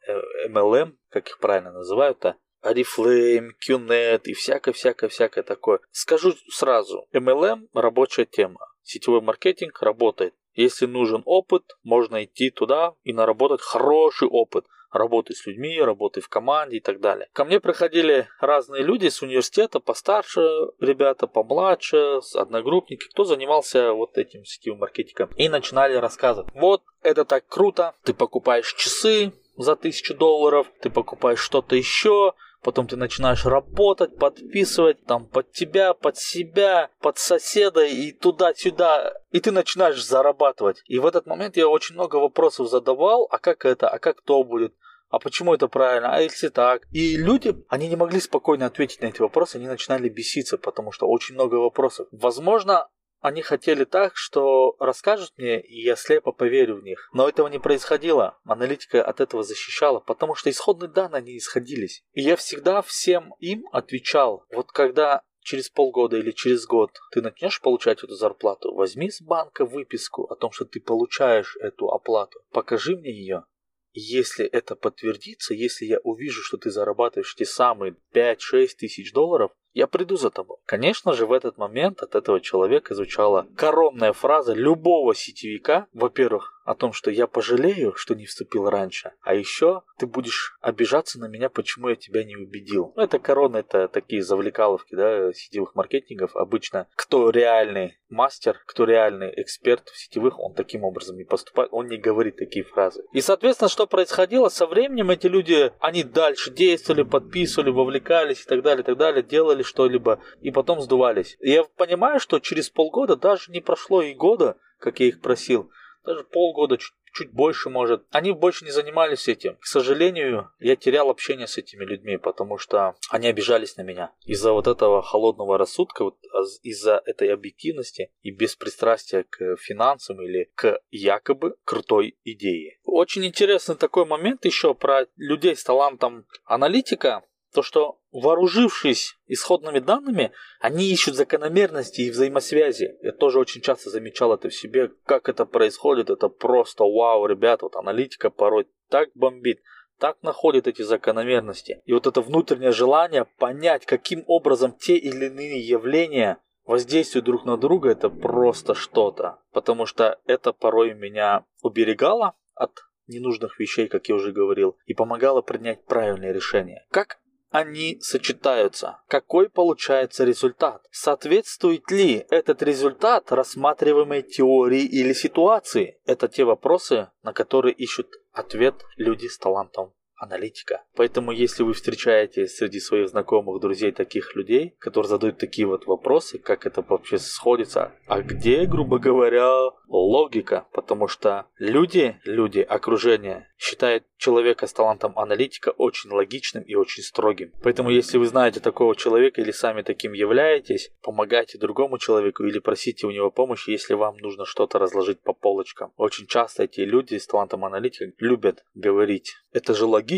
MLM, 0.49 0.93
как 1.11 1.29
их 1.29 1.41
правильно 1.41 1.73
называют-то, 1.73 2.37
Oriflame, 2.65 3.49
QNet 3.69 4.23
и 4.27 4.35
всякое-всякое-всякое 4.35 5.43
такое. 5.43 5.81
Скажу 5.91 6.35
сразу, 6.49 7.09
MLM 7.13 7.67
рабочая 7.75 8.27
тема 8.27 8.72
сетевой 8.83 9.21
маркетинг 9.21 9.81
работает. 9.83 10.35
Если 10.55 10.87
нужен 10.87 11.23
опыт, 11.25 11.63
можно 11.83 12.25
идти 12.25 12.51
туда 12.51 12.95
и 13.05 13.13
наработать 13.13 13.63
хороший 13.63 14.29
опыт 14.29 14.67
работы 14.93 15.35
с 15.35 15.47
людьми, 15.47 15.81
работы 15.81 16.21
в 16.21 16.29
команде 16.29 16.77
и 16.77 16.81
так 16.81 17.01
далее. 17.01 17.29
Ко 17.33 17.45
мне 17.45 17.61
приходили 17.61 18.29
разные 18.41 18.83
люди 18.83 19.09
с 19.09 19.23
университета, 19.23 19.81
постарше 19.81 20.41
ребята, 20.81 21.27
помладше, 21.27 22.21
одногруппники, 22.35 23.09
кто 23.09 23.25
занимался 23.25 23.93
вот 23.93 24.19
этим 24.19 24.45
сетевым 24.45 24.81
маркетингом. 24.81 25.31
И 25.37 25.49
начинали 25.49 25.95
рассказывать. 25.95 26.53
Вот, 26.55 26.83
это 27.03 27.25
так 27.25 27.47
круто, 27.47 27.95
ты 28.05 28.13
покупаешь 28.15 28.75
часы 28.75 29.33
за 29.57 29.77
тысячу 29.77 30.15
долларов, 30.15 30.67
ты 30.81 30.91
покупаешь 30.91 31.41
что-то 31.41 31.77
еще, 31.77 32.35
потом 32.63 32.87
ты 32.87 32.97
начинаешь 32.97 33.45
работать, 33.45 34.17
подписывать 34.17 35.05
там 35.05 35.27
под 35.27 35.53
тебя, 35.53 35.95
под 35.95 36.17
себя, 36.17 36.91
под 37.01 37.19
соседа 37.19 37.85
и 37.85 38.13
туда-сюда, 38.13 39.15
и 39.31 39.41
ты 39.41 39.51
начинаешь 39.51 40.05
зарабатывать. 40.05 40.83
И 40.87 40.99
в 40.99 41.07
этот 41.07 41.27
момент 41.27 41.57
я 41.57 41.69
очень 41.69 41.95
много 41.95 42.17
вопросов 42.17 42.71
задавал, 42.71 43.29
а 43.31 43.39
как 43.39 43.65
это, 43.65 43.89
а 43.89 43.99
как 43.99 44.23
то 44.23 44.43
будет, 44.45 44.75
а 45.11 45.19
почему 45.19 45.53
это 45.53 45.69
правильно, 45.69 46.15
а 46.15 46.21
если 46.21 46.49
так. 46.49 46.87
И 46.91 47.17
люди, 47.17 47.55
они 47.69 47.89
не 47.89 47.97
могли 47.97 48.21
спокойно 48.21 48.67
ответить 48.67 49.03
на 49.03 49.07
эти 49.07 49.21
вопросы, 49.21 49.57
они 49.57 49.67
начинали 49.67 50.09
беситься, 50.09 50.57
потому 50.57 50.93
что 50.93 51.07
очень 51.07 51.35
много 51.35 51.57
вопросов. 51.57 52.09
Возможно, 52.13 52.89
они 53.23 53.41
хотели 53.41 53.85
так, 53.85 54.13
что 54.17 54.77
расскажут 54.81 55.33
мне, 55.37 55.61
и 55.61 55.81
я 55.81 55.95
слепо 55.95 56.33
поверю 56.33 56.77
в 56.77 56.83
них. 56.83 57.09
Но 57.13 57.29
этого 57.29 57.47
не 57.47 57.61
происходило. 57.61 58.39
Аналитика 58.45 59.03
от 59.03 59.21
этого 59.21 59.45
защищала, 59.45 60.01
потому 60.01 60.35
что 60.35 60.51
исходные 60.51 60.91
данные 60.91 61.23
не 61.23 61.39
исходились. 61.39 62.03
И 62.13 62.21
я 62.21 62.35
всегда 62.35 62.83
всем 62.83 63.33
им 63.39 63.65
отвечал. 63.73 64.45
Вот 64.51 64.73
когда 64.73 65.23
через 65.41 65.71
полгода 65.71 66.17
или 66.17 66.33
через 66.33 66.67
год 66.67 66.91
ты 67.13 67.23
начнешь 67.23 67.61
получать 67.61 68.03
эту 68.03 68.15
зарплату, 68.15 68.75
возьми 68.75 69.09
с 69.09 69.23
банка 69.23 69.65
выписку 69.65 70.25
о 70.25 70.35
том, 70.35 70.51
что 70.51 70.65
ты 70.65 70.81
получаешь 70.81 71.57
эту 71.61 71.91
оплату. 71.91 72.41
Покажи 72.51 72.97
мне 72.97 73.13
ее. 73.13 73.45
Если 73.93 74.47
это 74.47 74.75
подтвердится, 74.75 75.55
если 75.55 75.85
я 75.85 75.99
увижу, 75.99 76.43
что 76.43 76.57
ты 76.57 76.71
зарабатываешь 76.71 77.35
те 77.35 77.45
самые 77.45 77.97
5-6 78.15 78.69
тысяч 78.79 79.13
долларов, 79.13 79.53
я 79.75 79.87
приду 79.87 80.17
за 80.17 80.31
тобой. 80.31 80.59
Конечно 80.67 81.15
же, 81.15 81.27
в 81.27 81.33
этот 81.33 81.57
момент 81.59 82.03
от 82.03 82.15
этого 82.15 82.41
человека 82.41 82.95
звучала 82.95 83.49
коронная 83.57 84.13
фраза 84.13 84.53
любого 84.53 85.15
сетевика. 85.15 85.87
Во-первых, 85.93 86.52
о 86.65 86.75
том, 86.75 86.93
что 86.93 87.11
я 87.11 87.27
пожалею, 87.27 87.95
что 87.97 88.15
не 88.15 88.27
вступил 88.27 88.69
раньше, 88.69 89.13
а 89.23 89.35
еще 89.35 89.83
ты 89.99 90.07
будешь 90.07 90.57
обижаться 90.61 91.19
на 91.19 91.27
меня, 91.27 91.49
почему 91.49 91.89
я 91.89 91.97
тебя 91.97 92.25
не 92.25 92.37
убедил. 92.37 92.93
Ну, 92.97 93.03
это 93.03 93.19
корона, 93.19 93.59
это 93.59 93.89
такие 93.89 94.23
завлекаловки, 94.23 94.95
да, 94.95 95.33
сетевых 95.33 95.75
маркетингов. 95.75 96.37
Обычно 96.37 96.89
кто 96.95 97.31
реальный 97.31 97.99
мастер, 98.09 98.61
кто 98.67 98.85
реальный 98.85 99.33
эксперт 99.37 99.89
в 99.89 99.99
сетевых, 99.99 100.39
он 100.39 100.55
таким 100.55 100.85
образом 100.85 101.17
не 101.17 101.25
поступает, 101.25 101.71
он 101.73 101.87
не 101.87 101.97
говорит 101.97 102.37
такие 102.37 102.65
фразы. 102.65 103.05
И, 103.13 103.21
соответственно, 103.21 103.69
что 103.69 103.87
происходило 103.87 104.49
со 104.49 104.67
временем, 104.67 105.11
эти 105.11 105.27
люди, 105.27 105.73
они 105.81 106.05
дальше 106.05 106.51
действовали, 106.51 107.03
подписывали, 107.03 107.71
вовлекались 107.71 108.43
и 108.43 108.47
так 108.47 108.63
далее, 108.63 108.83
и 108.83 108.87
так 108.87 108.97
далее, 108.97 109.23
делали 109.23 109.63
что-либо, 109.63 110.21
и 110.41 110.51
потом 110.51 110.81
сдувались. 110.81 111.37
И 111.41 111.51
я 111.51 111.65
понимаю, 111.65 112.21
что 112.21 112.39
через 112.39 112.71
полгода, 112.71 113.17
даже 113.17 113.51
не 113.51 113.61
прошло 113.61 114.03
и 114.03 114.15
года, 114.15 114.57
как 114.79 115.01
я 115.01 115.07
их 115.07 115.21
просил, 115.21 115.71
даже 116.05 116.25
полгода, 116.25 116.77
чуть, 116.79 116.95
чуть 117.15 117.33
больше 117.33 117.71
может. 117.71 118.05
Они 118.11 118.33
больше 118.33 118.65
не 118.65 118.71
занимались 118.71 119.29
этим. 119.29 119.57
К 119.57 119.67
сожалению, 119.67 120.51
я 120.59 120.77
терял 120.77 121.11
общение 121.11 121.47
с 121.47 121.59
этими 121.59 121.85
людьми, 121.85 122.17
потому 122.17 122.59
что 122.59 122.95
они 123.11 123.29
обижались 123.29 123.77
на 123.77 123.83
меня. 123.83 124.13
Из-за 124.25 124.53
вот 124.53 124.67
этого 124.67 125.03
холодного 125.03 125.59
рассудка, 125.59 126.05
вот, 126.05 126.17
а 126.33 126.43
из-за 126.63 127.03
этой 127.05 127.33
объективности 127.33 128.13
и 128.23 128.31
беспристрастия 128.31 129.25
к 129.29 129.57
финансам 129.57 130.21
или 130.23 130.51
к 130.55 130.81
якобы 130.91 131.55
крутой 131.65 132.19
идее. 132.25 132.79
Очень 132.85 133.27
интересный 133.27 133.77
такой 133.77 134.05
момент 134.05 134.45
еще 134.45 134.75
про 134.75 135.07
людей 135.17 135.57
с 135.57 135.65
талантом 135.65 136.27
аналитика. 136.45 137.23
То, 137.53 137.63
что 137.63 137.99
вооружившись 138.13 139.19
исходными 139.27 139.79
данными, 139.79 140.33
они 140.59 140.91
ищут 140.91 141.17
закономерности 141.17 142.01
и 142.01 142.11
взаимосвязи. 142.11 142.97
Я 143.03 143.13
тоже 143.13 143.39
очень 143.39 143.61
часто 143.61 143.91
замечал 143.91 144.33
это 144.33 144.49
в 144.49 144.55
себе. 144.55 144.91
Как 145.05 145.29
это 145.29 145.45
происходит, 145.45 146.09
это 146.09 146.29
просто 146.29 146.85
вау, 146.85 147.27
ребята, 147.27 147.67
вот 147.67 147.77
аналитика 147.77 148.31
порой 148.31 148.69
так 148.89 149.11
бомбит, 149.15 149.61
так 149.99 150.23
находит 150.23 150.67
эти 150.67 150.83
закономерности. 150.83 151.83
И 151.85 151.93
вот 151.93 152.07
это 152.07 152.23
внутреннее 152.23 152.73
желание 152.73 153.27
понять, 153.39 153.85
каким 153.85 154.25
образом 154.27 154.73
те 154.73 154.97
или 154.97 155.27
иные 155.27 155.61
явления 155.61 156.39
воздействуют 156.65 157.27
друг 157.27 157.45
на 157.45 157.57
друга, 157.57 157.91
это 157.91 158.09
просто 158.09 158.75
что-то. 158.75 159.41
Потому 159.53 159.85
что 159.85 160.19
это 160.27 160.53
порой 160.53 160.95
меня 160.95 161.45
уберегало 161.61 162.35
от 162.55 162.81
ненужных 163.07 163.59
вещей, 163.59 163.89
как 163.89 164.09
я 164.09 164.15
уже 164.15 164.33
говорил, 164.33 164.77
и 164.87 164.95
помогало 164.95 165.43
принять 165.43 165.85
правильное 165.85 166.33
решение. 166.33 166.87
Как 166.91 167.22
они 167.53 167.99
сочетаются? 168.01 168.99
Какой 169.07 169.49
получается 169.49 170.25
результат? 170.25 170.83
Соответствует 170.91 171.91
ли 171.91 172.27
этот 172.31 172.63
результат 172.63 173.31
рассматриваемой 173.31 174.23
теории 174.23 174.83
или 174.83 175.13
ситуации? 175.13 176.01
Это 176.07 176.29
те 176.29 176.45
вопросы, 176.45 177.11
на 177.23 177.33
которые 177.33 177.75
ищут 177.75 178.09
ответ 178.33 178.75
люди 178.97 179.29
с 179.29 179.39
талантом 179.39 179.93
аналитика. 180.23 180.83
Поэтому, 180.95 181.33
если 181.33 181.63
вы 181.63 181.73
встречаете 181.73 182.47
среди 182.47 182.81
своих 182.81 183.09
знакомых, 183.09 183.61
друзей 183.61 183.93
таких 183.93 184.37
людей, 184.37 184.77
которые 184.79 185.09
задают 185.09 185.39
такие 185.39 185.67
вот 185.67 185.87
вопросы, 185.87 186.39
как 186.39 186.65
это 186.67 186.85
вообще 186.87 187.19
сходится, 187.19 187.93
а 188.07 188.23
где, 188.23 188.65
грубо 188.67 188.99
говоря, 188.99 189.71
логика? 189.89 190.67
Потому 190.73 191.09
что 191.09 191.47
люди, 191.59 192.17
люди, 192.25 192.61
окружение 192.61 193.49
считают 193.59 194.05
человека 194.17 194.67
с 194.67 194.73
талантом 194.73 195.19
аналитика 195.19 195.71
очень 195.71 196.11
логичным 196.11 196.63
и 196.65 196.75
очень 196.75 197.03
строгим. 197.03 197.53
Поэтому, 197.63 197.91
если 197.91 198.19
вы 198.19 198.27
знаете 198.27 198.61
такого 198.61 198.95
человека 198.97 199.41
или 199.41 199.51
сами 199.51 199.83
таким 199.83 200.13
являетесь, 200.13 200.91
помогайте 201.03 201.59
другому 201.59 201.99
человеку 201.99 202.45
или 202.45 202.59
просите 202.59 203.07
у 203.07 203.11
него 203.11 203.31
помощи, 203.31 203.71
если 203.71 203.95
вам 203.95 204.17
нужно 204.19 204.45
что-то 204.45 204.79
разложить 204.79 205.21
по 205.21 205.33
полочкам. 205.33 205.93
Очень 205.97 206.27
часто 206.27 206.65
эти 206.65 206.81
люди 206.81 207.17
с 207.17 207.27
талантом 207.27 207.65
аналитика 207.65 208.13
любят 208.19 208.65
говорить, 208.75 209.35
это 209.53 209.75
же 209.75 209.85
логично, 209.85 210.12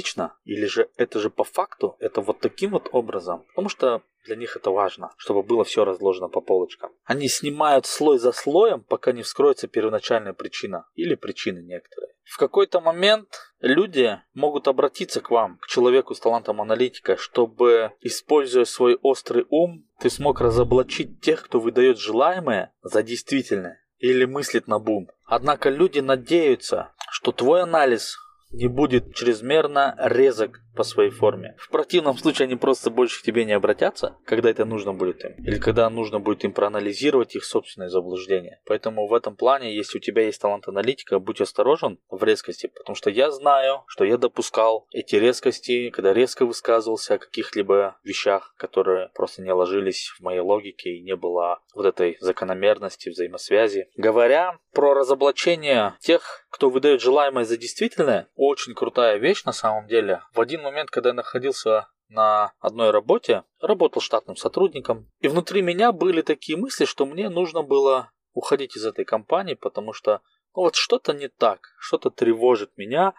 или 0.44 0.66
же 0.66 0.88
это 0.96 1.20
же 1.20 1.30
по 1.30 1.44
факту, 1.44 1.96
это 2.00 2.20
вот 2.20 2.40
таким 2.40 2.70
вот 2.70 2.88
образом. 2.92 3.44
Потому 3.48 3.68
что 3.68 4.02
для 4.24 4.36
них 4.36 4.56
это 4.56 4.70
важно, 4.70 5.12
чтобы 5.16 5.42
было 5.42 5.64
все 5.64 5.84
разложено 5.84 6.28
по 6.28 6.40
полочкам. 6.40 6.92
Они 7.04 7.28
снимают 7.28 7.86
слой 7.86 8.18
за 8.18 8.32
слоем, 8.32 8.82
пока 8.82 9.12
не 9.12 9.22
вскроется 9.22 9.68
первоначальная 9.68 10.32
причина 10.32 10.86
или 10.94 11.14
причины 11.14 11.60
некоторые. 11.60 12.14
В 12.24 12.38
какой-то 12.38 12.80
момент 12.80 13.52
люди 13.60 14.18
могут 14.32 14.66
обратиться 14.66 15.20
к 15.20 15.30
вам, 15.30 15.58
к 15.58 15.66
человеку 15.66 16.14
с 16.14 16.20
талантом 16.20 16.60
аналитика, 16.60 17.16
чтобы, 17.16 17.92
используя 18.00 18.64
свой 18.64 18.98
острый 19.02 19.44
ум, 19.50 19.86
ты 20.00 20.08
смог 20.08 20.40
разоблачить 20.40 21.20
тех, 21.20 21.44
кто 21.44 21.60
выдает 21.60 21.98
желаемое 21.98 22.72
за 22.82 23.02
действительное 23.02 23.80
или 23.98 24.24
мыслит 24.24 24.66
на 24.68 24.78
бум. 24.78 25.08
Однако 25.24 25.68
люди 25.68 26.00
надеются, 26.00 26.92
что 27.10 27.30
твой 27.30 27.62
анализ 27.62 28.16
не 28.54 28.68
будет 28.68 29.14
чрезмерно 29.14 29.96
резок 29.98 30.60
по 30.74 30.82
своей 30.82 31.10
форме. 31.10 31.54
В 31.58 31.70
противном 31.70 32.16
случае 32.16 32.46
они 32.46 32.56
просто 32.56 32.90
больше 32.90 33.20
к 33.20 33.24
тебе 33.24 33.44
не 33.44 33.52
обратятся, 33.52 34.16
когда 34.24 34.50
это 34.50 34.64
нужно 34.64 34.92
будет 34.92 35.24
им. 35.24 35.34
Или 35.44 35.58
когда 35.58 35.88
нужно 35.88 36.20
будет 36.20 36.44
им 36.44 36.52
проанализировать 36.52 37.36
их 37.36 37.44
собственные 37.44 37.90
заблуждения. 37.90 38.60
Поэтому 38.66 39.06
в 39.06 39.14
этом 39.14 39.36
плане, 39.36 39.74
если 39.74 39.98
у 39.98 40.00
тебя 40.00 40.22
есть 40.22 40.40
талант 40.40 40.68
аналитика, 40.68 41.18
будь 41.18 41.40
осторожен 41.40 41.98
в 42.10 42.22
резкости. 42.24 42.66
Потому 42.66 42.96
что 42.96 43.10
я 43.10 43.30
знаю, 43.30 43.84
что 43.86 44.04
я 44.04 44.18
допускал 44.18 44.86
эти 44.90 45.16
резкости, 45.16 45.90
когда 45.90 46.12
резко 46.12 46.44
высказывался 46.44 47.14
о 47.14 47.18
каких-либо 47.18 47.98
вещах, 48.02 48.54
которые 48.58 49.10
просто 49.14 49.42
не 49.42 49.52
ложились 49.52 50.12
в 50.18 50.22
моей 50.22 50.40
логике 50.40 50.90
и 50.90 51.02
не 51.02 51.16
было 51.16 51.60
вот 51.74 51.86
этой 51.86 52.16
закономерности, 52.20 53.10
взаимосвязи. 53.10 53.88
Говоря 53.96 54.58
про 54.72 54.94
разоблачение 54.94 55.94
тех, 56.00 56.43
кто 56.54 56.70
выдает 56.70 57.00
желаемое 57.00 57.44
за 57.44 57.56
действительное, 57.56 58.28
очень 58.36 58.74
крутая 58.74 59.16
вещь 59.16 59.42
на 59.42 59.52
самом 59.52 59.88
деле. 59.88 60.22
В 60.32 60.40
один 60.40 60.62
момент, 60.62 60.88
когда 60.88 61.08
я 61.08 61.14
находился 61.14 61.88
на 62.08 62.52
одной 62.60 62.92
работе, 62.92 63.42
работал 63.60 64.00
штатным 64.00 64.36
сотрудником, 64.36 65.10
и 65.18 65.26
внутри 65.26 65.62
меня 65.62 65.90
были 65.90 66.22
такие 66.22 66.56
мысли, 66.56 66.84
что 66.84 67.06
мне 67.06 67.28
нужно 67.28 67.64
было 67.64 68.12
уходить 68.34 68.76
из 68.76 68.86
этой 68.86 69.04
компании, 69.04 69.54
потому 69.54 69.92
что 69.92 70.20
ну, 70.54 70.62
вот 70.62 70.76
что-то 70.76 71.12
не 71.12 71.26
так, 71.26 71.74
что-то 71.80 72.10
тревожит 72.10 72.70
меня, 72.76 73.14